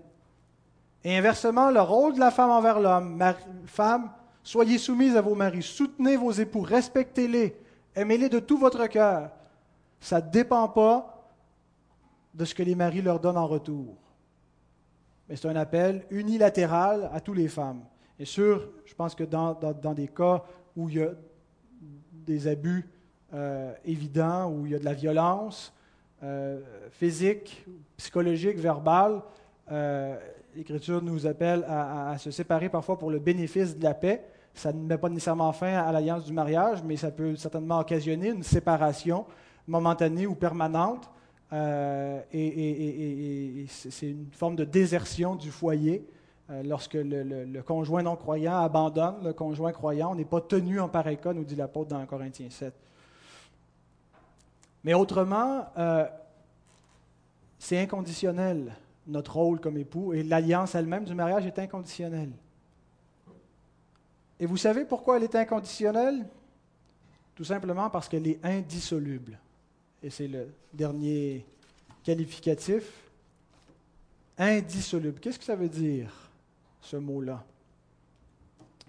[1.04, 3.22] Et inversement, le rôle de la femme envers l'homme,
[3.65, 4.12] femme,
[4.44, 7.56] soyez soumise à vos maris, soutenez vos époux, respectez-les,
[7.96, 9.32] Aimez-les de tout votre cœur.
[10.00, 11.30] Ça ne dépend pas
[12.34, 13.98] de ce que les maris leur donnent en retour.
[15.28, 17.84] Mais c'est un appel unilatéral à toutes les femmes.
[18.18, 19.54] Et sûr, je pense que dans,
[19.94, 20.44] des cas
[20.76, 21.10] où il y a
[22.30, 22.86] des abus
[23.34, 25.74] euh, évidents, où il y a de la violence
[26.22, 26.60] euh,
[26.92, 27.65] physique,
[27.98, 29.22] psychologique, verbale,
[29.72, 30.15] euh,
[30.56, 34.24] l'Écriture nous appelle à, se séparer parfois pour le bénéfice de la paix.
[34.54, 38.30] Ça ne met pas nécessairement fin à l'alliance du mariage, mais ça peut certainement occasionner
[38.30, 39.26] une séparation
[39.68, 41.10] momentanée ou permanente.
[42.34, 46.06] Et, c'est une forme de désertion du foyer.
[46.51, 51.17] Euh, lorsque le, conjoint non-croyant abandonne le conjoint croyant, on n'est pas tenu en pareil
[51.17, 52.73] cas, nous dit l'apôtre dans Corinthiens 7.
[54.83, 56.07] Mais autrement, euh,
[57.59, 58.73] c'est inconditionnel,
[59.05, 62.31] notre rôle comme époux, et l'alliance elle-même du mariage est inconditionnelle.
[64.39, 66.25] Et vous savez pourquoi elle est inconditionnelle?
[67.35, 69.37] Tout simplement parce qu'elle est indissoluble.
[70.02, 71.45] Et c'est le dernier
[72.04, 72.91] qualificatif.
[74.37, 75.19] Indissoluble.
[75.19, 76.29] Qu'est-ce que ça veut dire,
[76.82, 77.44] ce mot-là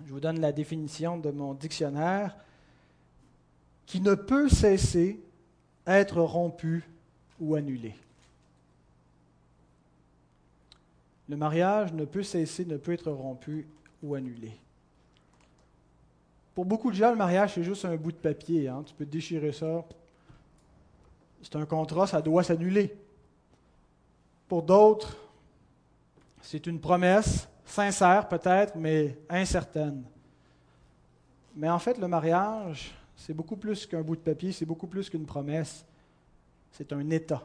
[0.06, 2.36] Je vous donne la définition de mon dictionnaire
[3.86, 5.20] qui ne peut cesser
[5.86, 6.84] être rompu
[7.40, 7.94] ou annulé.
[11.28, 13.66] Le mariage ne peut cesser, ne peut être rompu
[14.02, 14.52] ou annulé.
[16.54, 18.68] Pour beaucoup de gens, le mariage, c'est juste un bout de papier.
[18.68, 18.82] Hein.
[18.84, 19.84] Tu peux déchirer ça.
[21.42, 22.94] C'est un contrat, ça doit s'annuler.
[24.48, 25.16] Pour d'autres,
[26.42, 30.02] c'est une promesse, sincère peut-être, mais incertaine.
[31.56, 35.10] Mais en fait, le mariage, c'est beaucoup plus qu'un bout de papier, c'est beaucoup plus
[35.10, 35.84] qu'une promesse.
[36.72, 37.42] C'est un état.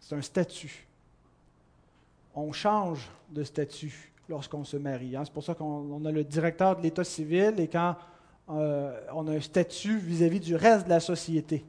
[0.00, 0.86] C'est un statut.
[2.34, 5.16] On change de statut lorsqu'on se marie.
[5.16, 5.22] Hein.
[5.24, 7.96] C'est pour ça qu'on a le directeur de l'état civil et quand
[8.50, 11.64] euh, on a un statut vis-à-vis du reste de la société.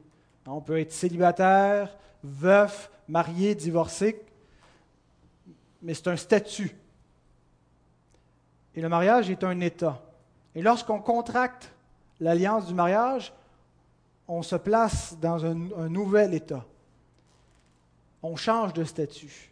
[0.46, 4.22] On peut être célibataire, veuf, marié, divorcé,
[5.82, 6.76] mais c'est un statut.
[8.76, 10.02] Et le mariage est un état.
[10.56, 11.72] Et lorsqu'on contracte
[12.20, 13.34] l'alliance du mariage,
[14.28, 15.56] on se place dans un,
[15.90, 16.66] nouvel état.
[18.24, 19.52] On change de statut.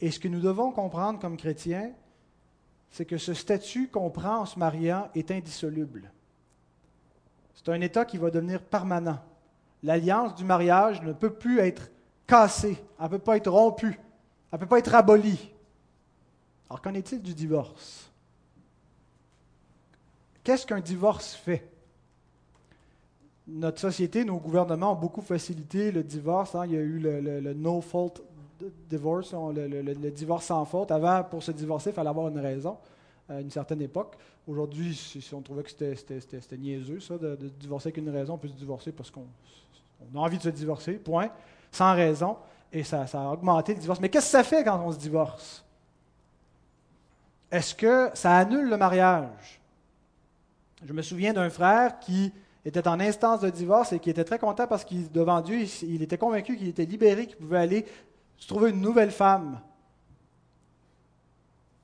[0.00, 1.92] Et ce que nous devons comprendre comme chrétiens,
[2.90, 6.10] c'est que ce statut qu'on prend en se mariant est indissoluble.
[7.54, 9.20] C'est un état qui va devenir permanent.
[9.82, 11.90] L'alliance du mariage ne peut plus être
[12.26, 13.98] cassée, elle ne peut pas être rompue,
[14.52, 15.50] elle ne peut pas être abolie.
[16.68, 18.10] Alors qu'en est-il du divorce?
[20.44, 21.66] Qu'est-ce qu'un divorce fait?
[23.48, 26.54] Notre société, nos gouvernements ont beaucoup facilité le divorce.
[26.54, 26.66] Hein.
[26.66, 28.22] Il y a eu le, no-fault
[28.88, 30.90] divorce, le, divorce sans faute.
[30.90, 32.76] Avant, pour se divorcer, il fallait avoir une raison
[33.28, 34.16] à une certaine époque.
[34.46, 38.48] Aujourd'hui, si on trouvait que c'était niaiseux, ça, de, divorcer avec une raison, on peut
[38.48, 39.26] se divorcer parce qu'on
[40.14, 41.30] a envie de se divorcer, point,
[41.72, 42.36] sans raison,
[42.70, 44.00] et ça a augmenté le divorce.
[44.00, 45.64] Mais qu'est-ce que ça fait quand on se divorce?
[47.50, 49.60] Est-ce que ça annule le mariage?
[50.84, 52.32] Je me souviens d'un frère qui
[52.64, 56.02] était en instance de divorce et qui était très content parce qu'il, devant Dieu, il,
[56.02, 57.86] était convaincu qu'il était libéré, qu'il pouvait aller
[58.36, 59.60] se trouver une nouvelle femme.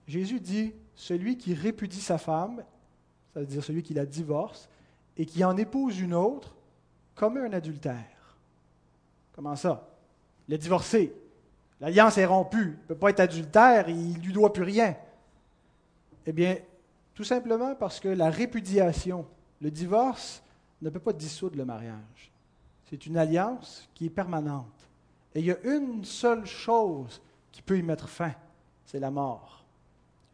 [0.07, 2.63] Jésus dit, celui qui répudie sa femme,
[3.33, 4.69] ça veut dire celui qui la divorce,
[5.17, 6.55] et qui en épouse une autre,
[7.15, 8.39] commet un adultère.
[9.35, 9.89] Comment ça?
[10.49, 11.15] Le divorcé.
[11.81, 12.77] L'alliance est rompue.
[12.79, 14.97] Il ne peut pas être adultère, il ne lui doit plus rien.
[16.27, 16.57] Eh bien,
[17.21, 19.27] tout simplement parce que la répudiation,
[19.61, 20.43] le divorce,
[20.81, 22.33] ne peut pas dissoudre le mariage.
[22.89, 24.89] C'est une alliance qui est permanente.
[25.35, 27.21] Et il y a une seule chose
[27.53, 28.33] qui peut y mettre fin,
[28.87, 29.63] c'est la mort.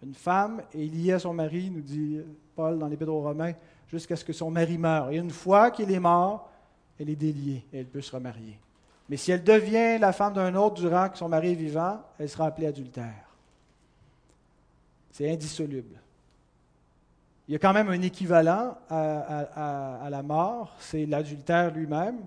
[0.00, 2.20] Une femme est liée à son mari, nous dit
[2.54, 3.54] Paul dans l'Épître aux Romains,
[3.88, 5.10] jusqu'à ce que son mari meure.
[5.10, 6.48] Et une fois qu'il est mort,
[7.00, 8.60] elle est déliée et elle peut se remarier.
[9.08, 12.28] Mais si elle devient la femme d'un autre durant que son mari est vivant, elle
[12.28, 13.28] sera appelée adultère.
[15.10, 16.05] C'est indissoluble.
[17.48, 22.18] Il y a quand même un équivalent à, la mort, c'est l'adultère lui-même,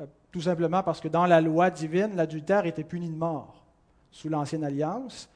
[0.00, 3.64] euh, tout simplement parce que dans la loi divine, l'adultère était puni de mort.
[4.10, 5.30] Sous l'Ancienne Alliance,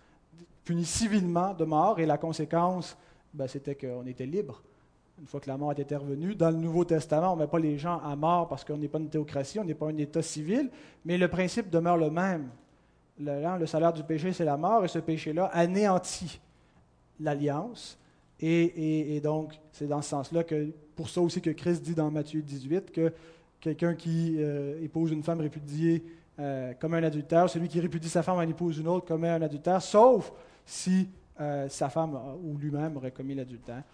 [0.65, 2.97] puni civilement de mort, et la conséquence,
[3.33, 4.63] ben, c'était qu'on était libre.
[5.19, 7.59] Une fois que la mort était revenue, dans le Nouveau Testament, on ne met pas
[7.59, 10.21] les gens à mort parce qu'on n'est pas une théocratie, on n'est pas un État
[10.21, 10.71] civil,
[11.07, 12.51] mais le principe demeure le même.
[13.19, 16.39] Le, le salaire du péché, c'est la mort, et ce péché-là anéantit
[17.19, 17.99] l'alliance
[18.43, 22.43] et, donc, c'est dans ce sens-là que, pour ça aussi que Christ dit dans Matthieu
[22.43, 23.13] 18 que
[23.61, 26.05] quelqu'un qui euh, épouse une femme répudiée
[26.41, 29.41] euh, comme un adultère, celui qui répudie sa femme en épouse une autre comme un
[29.41, 30.33] adultère, sauf
[30.67, 31.09] si
[31.41, 33.85] euh, sa femme ou lui-même aurait commis l'adultère.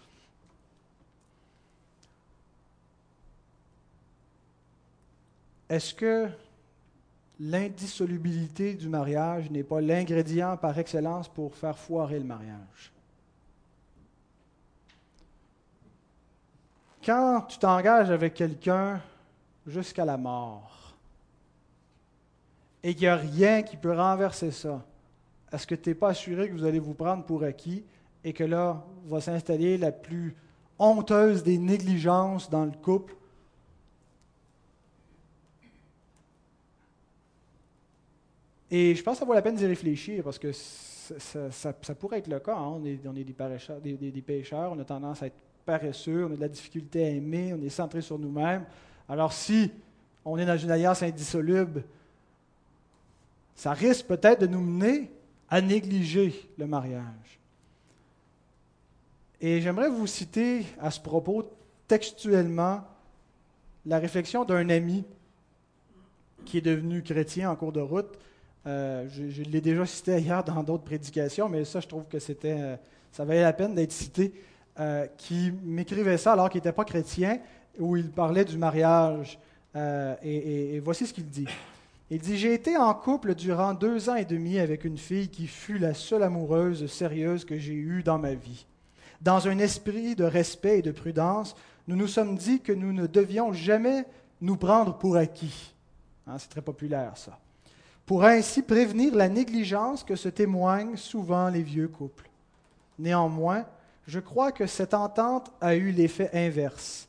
[5.68, 6.28] Est-ce que
[7.38, 12.92] l'indissolubilité du mariage n'est pas l'ingrédient par excellence pour faire foirer le mariage?
[17.08, 19.00] Quand tu t'engages avec quelqu'un
[19.66, 20.94] jusqu'à la mort
[22.82, 24.84] et qu'il n'y a rien qui peut renverser ça,
[25.50, 27.82] est-ce que tu n'es pas assuré que vous allez vous prendre pour acquis
[28.22, 30.36] et que là va s'installer la plus
[30.78, 33.14] honteuse des négligences dans le couple?
[38.70, 42.28] Et je pense que ça vaut la peine d'y réfléchir parce que ça, pourrait être
[42.28, 42.54] le cas.
[42.54, 42.80] Hein.
[42.82, 46.40] On, est, des, pécheurs, des, pécheurs, on a tendance à être paresseux, on a de
[46.40, 48.64] la difficulté à aimer, on est centré sur nous-mêmes.
[49.06, 49.70] Alors si
[50.24, 51.84] on est dans une alliance indissoluble,
[53.54, 55.10] ça risque peut-être de nous mener
[55.50, 57.38] à négliger le mariage.
[59.42, 61.52] Et j'aimerais vous citer à ce propos
[61.86, 62.82] textuellement
[63.84, 65.04] la réflexion d'un ami
[66.46, 68.18] qui est devenu chrétien en cours de route.
[68.66, 72.56] Euh, je, l'ai déjà cité ailleurs dans d'autres prédications, mais ça, je trouve que c'était,
[72.58, 72.76] euh,
[73.12, 74.32] ça valait la peine d'être cité.
[74.80, 77.40] Euh, qui m'écrivait ça alors qu'il n'était pas chrétien,
[77.80, 79.36] où il parlait du mariage.
[79.74, 81.48] Euh, et, voici ce qu'il dit.
[82.12, 85.48] Il dit, j'ai été en couple durant deux ans et demi avec une fille qui
[85.48, 88.66] fut la seule amoureuse sérieuse que j'ai eue dans ma vie.
[89.20, 91.56] Dans un esprit de respect et de prudence,
[91.88, 94.04] nous nous sommes dit que nous ne devions jamais
[94.40, 95.74] nous prendre pour acquis.
[96.28, 97.36] Hein, c'est très populaire ça.
[98.06, 102.30] Pour ainsi prévenir la négligence que se témoignent souvent les vieux couples.
[102.96, 103.66] Néanmoins,
[104.08, 107.08] je crois que cette entente a eu l'effet inverse.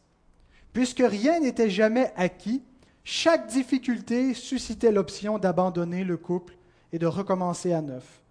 [0.73, 2.61] Puisque rien n'était jamais acquis,
[3.05, 6.57] chaque difficulté suscitait l'option d'abandonner le couple
[6.91, 8.21] et de recommencer à neuf.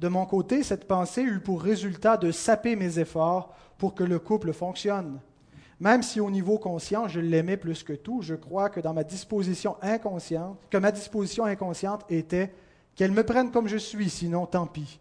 [0.00, 4.18] De mon côté, cette pensée eut pour résultat de saper mes efforts pour que le
[4.18, 5.20] couple fonctionne.
[5.78, 9.04] Même si au niveau conscient, je l'aimais plus que tout, je crois que dans ma
[9.04, 12.52] disposition inconsciente, que ma disposition inconsciente était
[12.96, 14.98] qu'elle me prenne comme je suis, sinon tant pis.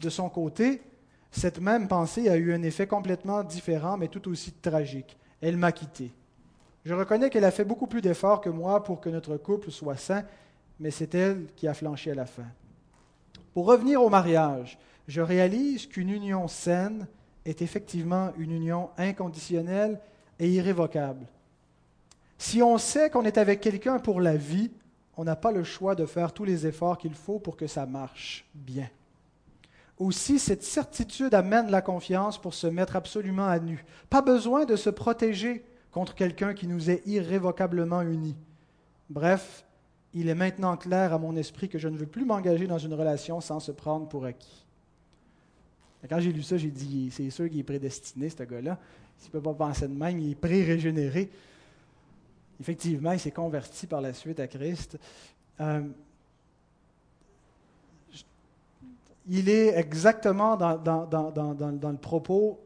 [0.00, 0.82] De son côté,
[1.32, 5.16] cette même pensée a eu un effet complètement différent, mais tout aussi tragique.
[5.40, 6.12] Elle m'a quitté.
[6.84, 9.96] Je reconnais qu'elle a fait beaucoup plus d'efforts que moi pour que notre couple soit
[9.96, 10.24] sain,
[10.78, 12.46] mais c'est elle qui a flanché à la fin.
[13.54, 14.78] Pour revenir au mariage,
[15.08, 17.06] je réalise qu'une union saine
[17.44, 20.00] est effectivement une union inconditionnelle
[20.38, 21.26] et irrévocable.
[22.36, 24.70] Si on sait qu'on est avec quelqu'un pour la vie,
[25.16, 27.86] on n'a pas le choix de faire tous les efforts qu'il faut pour que ça
[27.86, 28.88] marche bien.
[29.98, 33.84] Aussi, cette certitude amène la confiance pour se mettre absolument à nu.
[34.10, 38.36] Pas besoin de se protéger contre quelqu'un qui nous est irrévocablement unis.
[39.10, 39.64] Bref,
[40.14, 42.94] il est maintenant clair à mon esprit que je ne veux plus m'engager dans une
[42.94, 44.66] relation sans se prendre pour acquis.
[46.08, 48.78] Quand j'ai lu ça, j'ai dit, c'est sûr qu'il est prédestiné, ce gars-là.
[49.18, 51.30] S'il ne peut pas penser de même, il est pré-régénéré.
[52.60, 54.98] Effectivement, il s'est converti par la suite à Christ.
[55.60, 55.82] Euh,
[59.28, 62.60] il est exactement dans, le propos.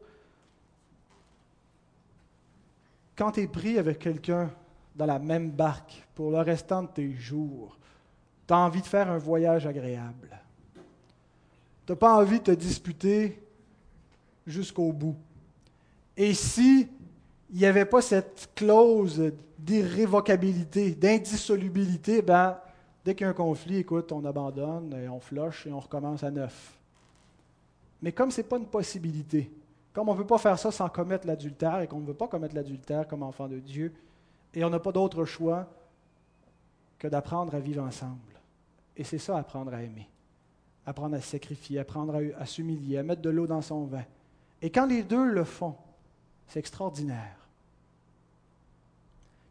[3.15, 4.49] Quand tu es pris avec quelqu'un
[4.95, 7.77] dans la même barque pour le restant de tes jours,
[8.47, 10.39] tu as envie de faire un voyage agréable.
[11.85, 13.41] Tu n'as pas envie de te disputer
[14.45, 15.15] jusqu'au bout.
[16.15, 16.89] Et si
[17.49, 22.57] il n'y avait pas cette clause d'irrévocabilité, d'indissolubilité, ben,
[23.07, 26.23] dès qu'il y a un conflit, écoute, on abandonne, et on floche et on recommence
[26.23, 26.77] à neuf.
[28.01, 29.49] Mais comme ce n'est pas une possibilité,
[29.93, 32.27] comme on ne veut pas faire ça sans commettre l'adultère et qu'on ne veut pas
[32.27, 33.93] commettre l'adultère comme enfant de Dieu,
[34.53, 35.67] et on n'a pas d'autre choix
[36.99, 38.17] que d'apprendre à vivre ensemble.
[38.97, 40.09] Et c'est ça, apprendre à aimer
[40.85, 44.05] apprendre à sacrifier, apprendre à, s'humilier, à mettre de l'eau dans son vin.
[44.61, 45.75] Et quand les deux le font,
[46.47, 47.35] c'est extraordinaire.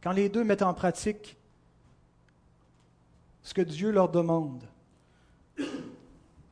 [0.02, 1.36] Quand les deux mettent en pratique
[3.46, 4.64] ce que Dieu leur demande,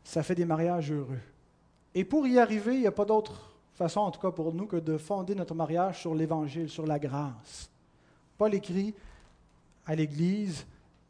[0.04, 1.18] ça fait des mariages heureux.
[1.92, 4.66] Et pour y arriver, il n'y a pas d'autre façon, en tout cas pour nous,
[4.66, 7.68] que de fonder notre mariage sur l'Évangile, sur la grâce.
[8.38, 8.94] Paul écrit
[9.84, 10.64] à l'Église,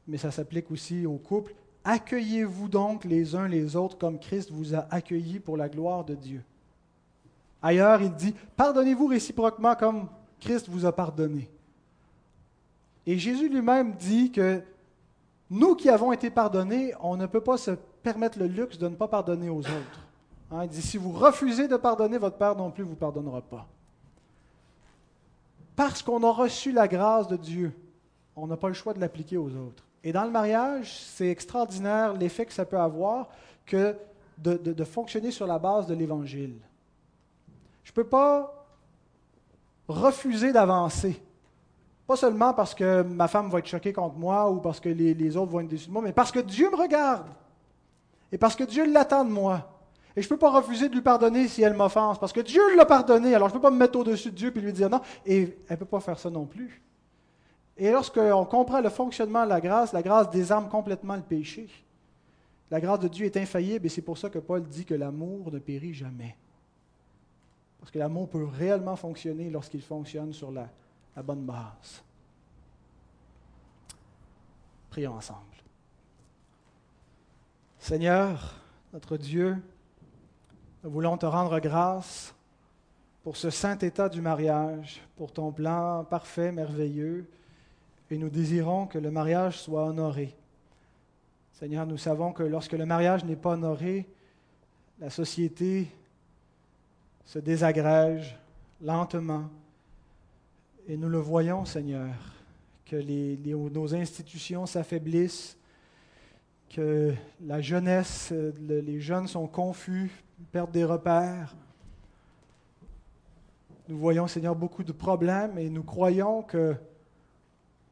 [0.09, 1.55] mais ça s'applique aussi au couple,
[1.85, 6.15] Accueillez-vous donc les uns les autres comme Christ vous a accueillis pour la gloire de
[6.15, 6.43] Dieu.
[7.61, 10.09] Ailleurs, il dit, pardonnez-vous réciproquement comme
[10.41, 11.51] Christ vous a pardonné.
[13.05, 14.63] Et Jésus lui-même dit que
[15.51, 17.73] nous qui avons été pardonnés, on ne peut pas se
[18.03, 20.01] permettre le luxe de ne pas pardonner aux autres.
[20.51, 23.67] Hein, il dit, si vous refusez de pardonner, votre Père non plus vous pardonnera pas.
[25.77, 27.73] Parce qu'on a reçu la grâce de Dieu,
[28.37, 29.85] on n'a pas le choix de l'appliquer aux autres.
[30.03, 33.29] Et dans le mariage, c'est extraordinaire l'effet que ça peut avoir
[33.67, 33.97] que
[34.39, 36.59] de, fonctionner sur la base de l'Évangile.
[37.83, 38.67] Je ne peux pas
[39.89, 41.21] refuser d'avancer.
[42.07, 45.37] Pas seulement parce que ma femme va être choquée contre moi ou parce que les,
[45.37, 47.27] autres vont être déçus de moi, mais parce que Dieu me regarde.
[48.31, 49.71] Et parce que Dieu l'attend de moi.
[50.17, 52.77] Et je ne peux pas refuser de lui pardonner si elle m'offense, parce que Dieu
[52.77, 53.35] l'a pardonné.
[53.35, 55.01] Alors je ne peux pas me mettre au-dessus de Dieu et lui dire non.
[55.25, 56.83] Et elle ne peut pas faire ça non plus.
[57.77, 61.69] Et lorsqu'on comprend le fonctionnement de la grâce, la grâce désarme complètement le péché.
[62.71, 65.51] La grâce de Dieu est infaillible et c'est pour ça que Paul dit que l'amour
[65.51, 66.37] ne périt jamais.
[67.81, 70.69] Parce que l'amour peut réellement fonctionner lorsqu'il fonctionne sur la,
[71.17, 72.03] la bonne base.
[74.91, 75.41] Prions ensemble.
[77.79, 78.55] Seigneur,
[78.93, 79.57] notre Dieu,
[80.83, 82.35] nous voulons te rendre grâce
[83.23, 87.27] pour ce saint état du mariage, pour ton plan parfait, merveilleux
[88.11, 90.35] et nous désirons que le mariage soit honoré.
[91.55, 94.07] Seigneur, nous savons que lorsque le mariage n'est pas honoré,
[95.01, 95.91] la société
[97.25, 98.39] se désagrège
[98.81, 99.49] lentement.
[100.87, 102.15] Et nous le voyons, Seigneur,
[102.85, 102.97] que
[103.71, 105.57] nos institutions s'affaiblissent,
[106.69, 110.11] que la jeunesse, les jeunes sont confus,
[110.53, 111.57] perdent des repères.
[113.89, 116.75] Nous voyons, Seigneur, beaucoup de problèmes et nous croyons que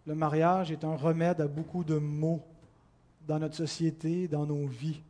[0.07, 2.43] le mariage est un remède à beaucoup de maux
[3.27, 5.01] dans notre société, dans nos vies.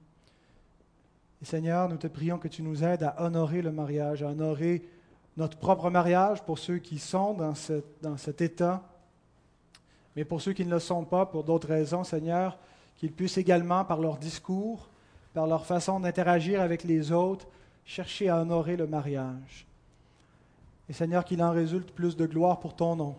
[1.41, 4.89] Et Seigneur, nous te prions que tu nous aides à honorer le mariage, à honorer
[5.37, 8.83] notre propre mariage pour ceux qui sont dans, cet état,
[10.15, 12.59] mais pour ceux qui ne le sont pas, pour d'autres raisons, Seigneur,
[12.97, 14.89] qu'ils puissent également, par leur discours,
[15.33, 17.47] par leur façon d'interagir avec les autres,
[17.85, 19.67] chercher à honorer le mariage.
[20.89, 23.17] Et Seigneur, qu'il en résulte plus de gloire pour ton nom,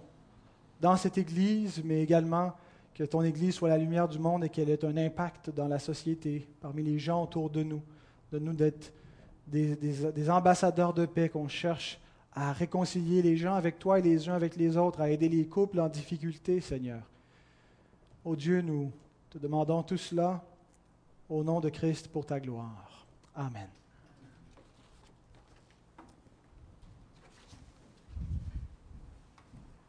[0.79, 2.53] dans cette Église, mais également
[2.93, 5.79] que ton Église soit la lumière du monde et qu'elle ait un impact dans la
[5.79, 7.81] société, parmi les gens autour de nous,
[8.31, 8.93] de nous d'être
[9.47, 11.99] des ambassadeurs de paix, qu'on cherche
[12.35, 15.45] à réconcilier les gens avec toi et les uns avec les autres, à aider les
[15.45, 17.01] couples en difficulté, Seigneur.
[18.25, 18.91] Ô Dieu, nous
[19.29, 20.43] te demandons tout cela
[21.29, 23.05] au nom de Christ pour ta gloire.
[23.35, 23.67] Amen.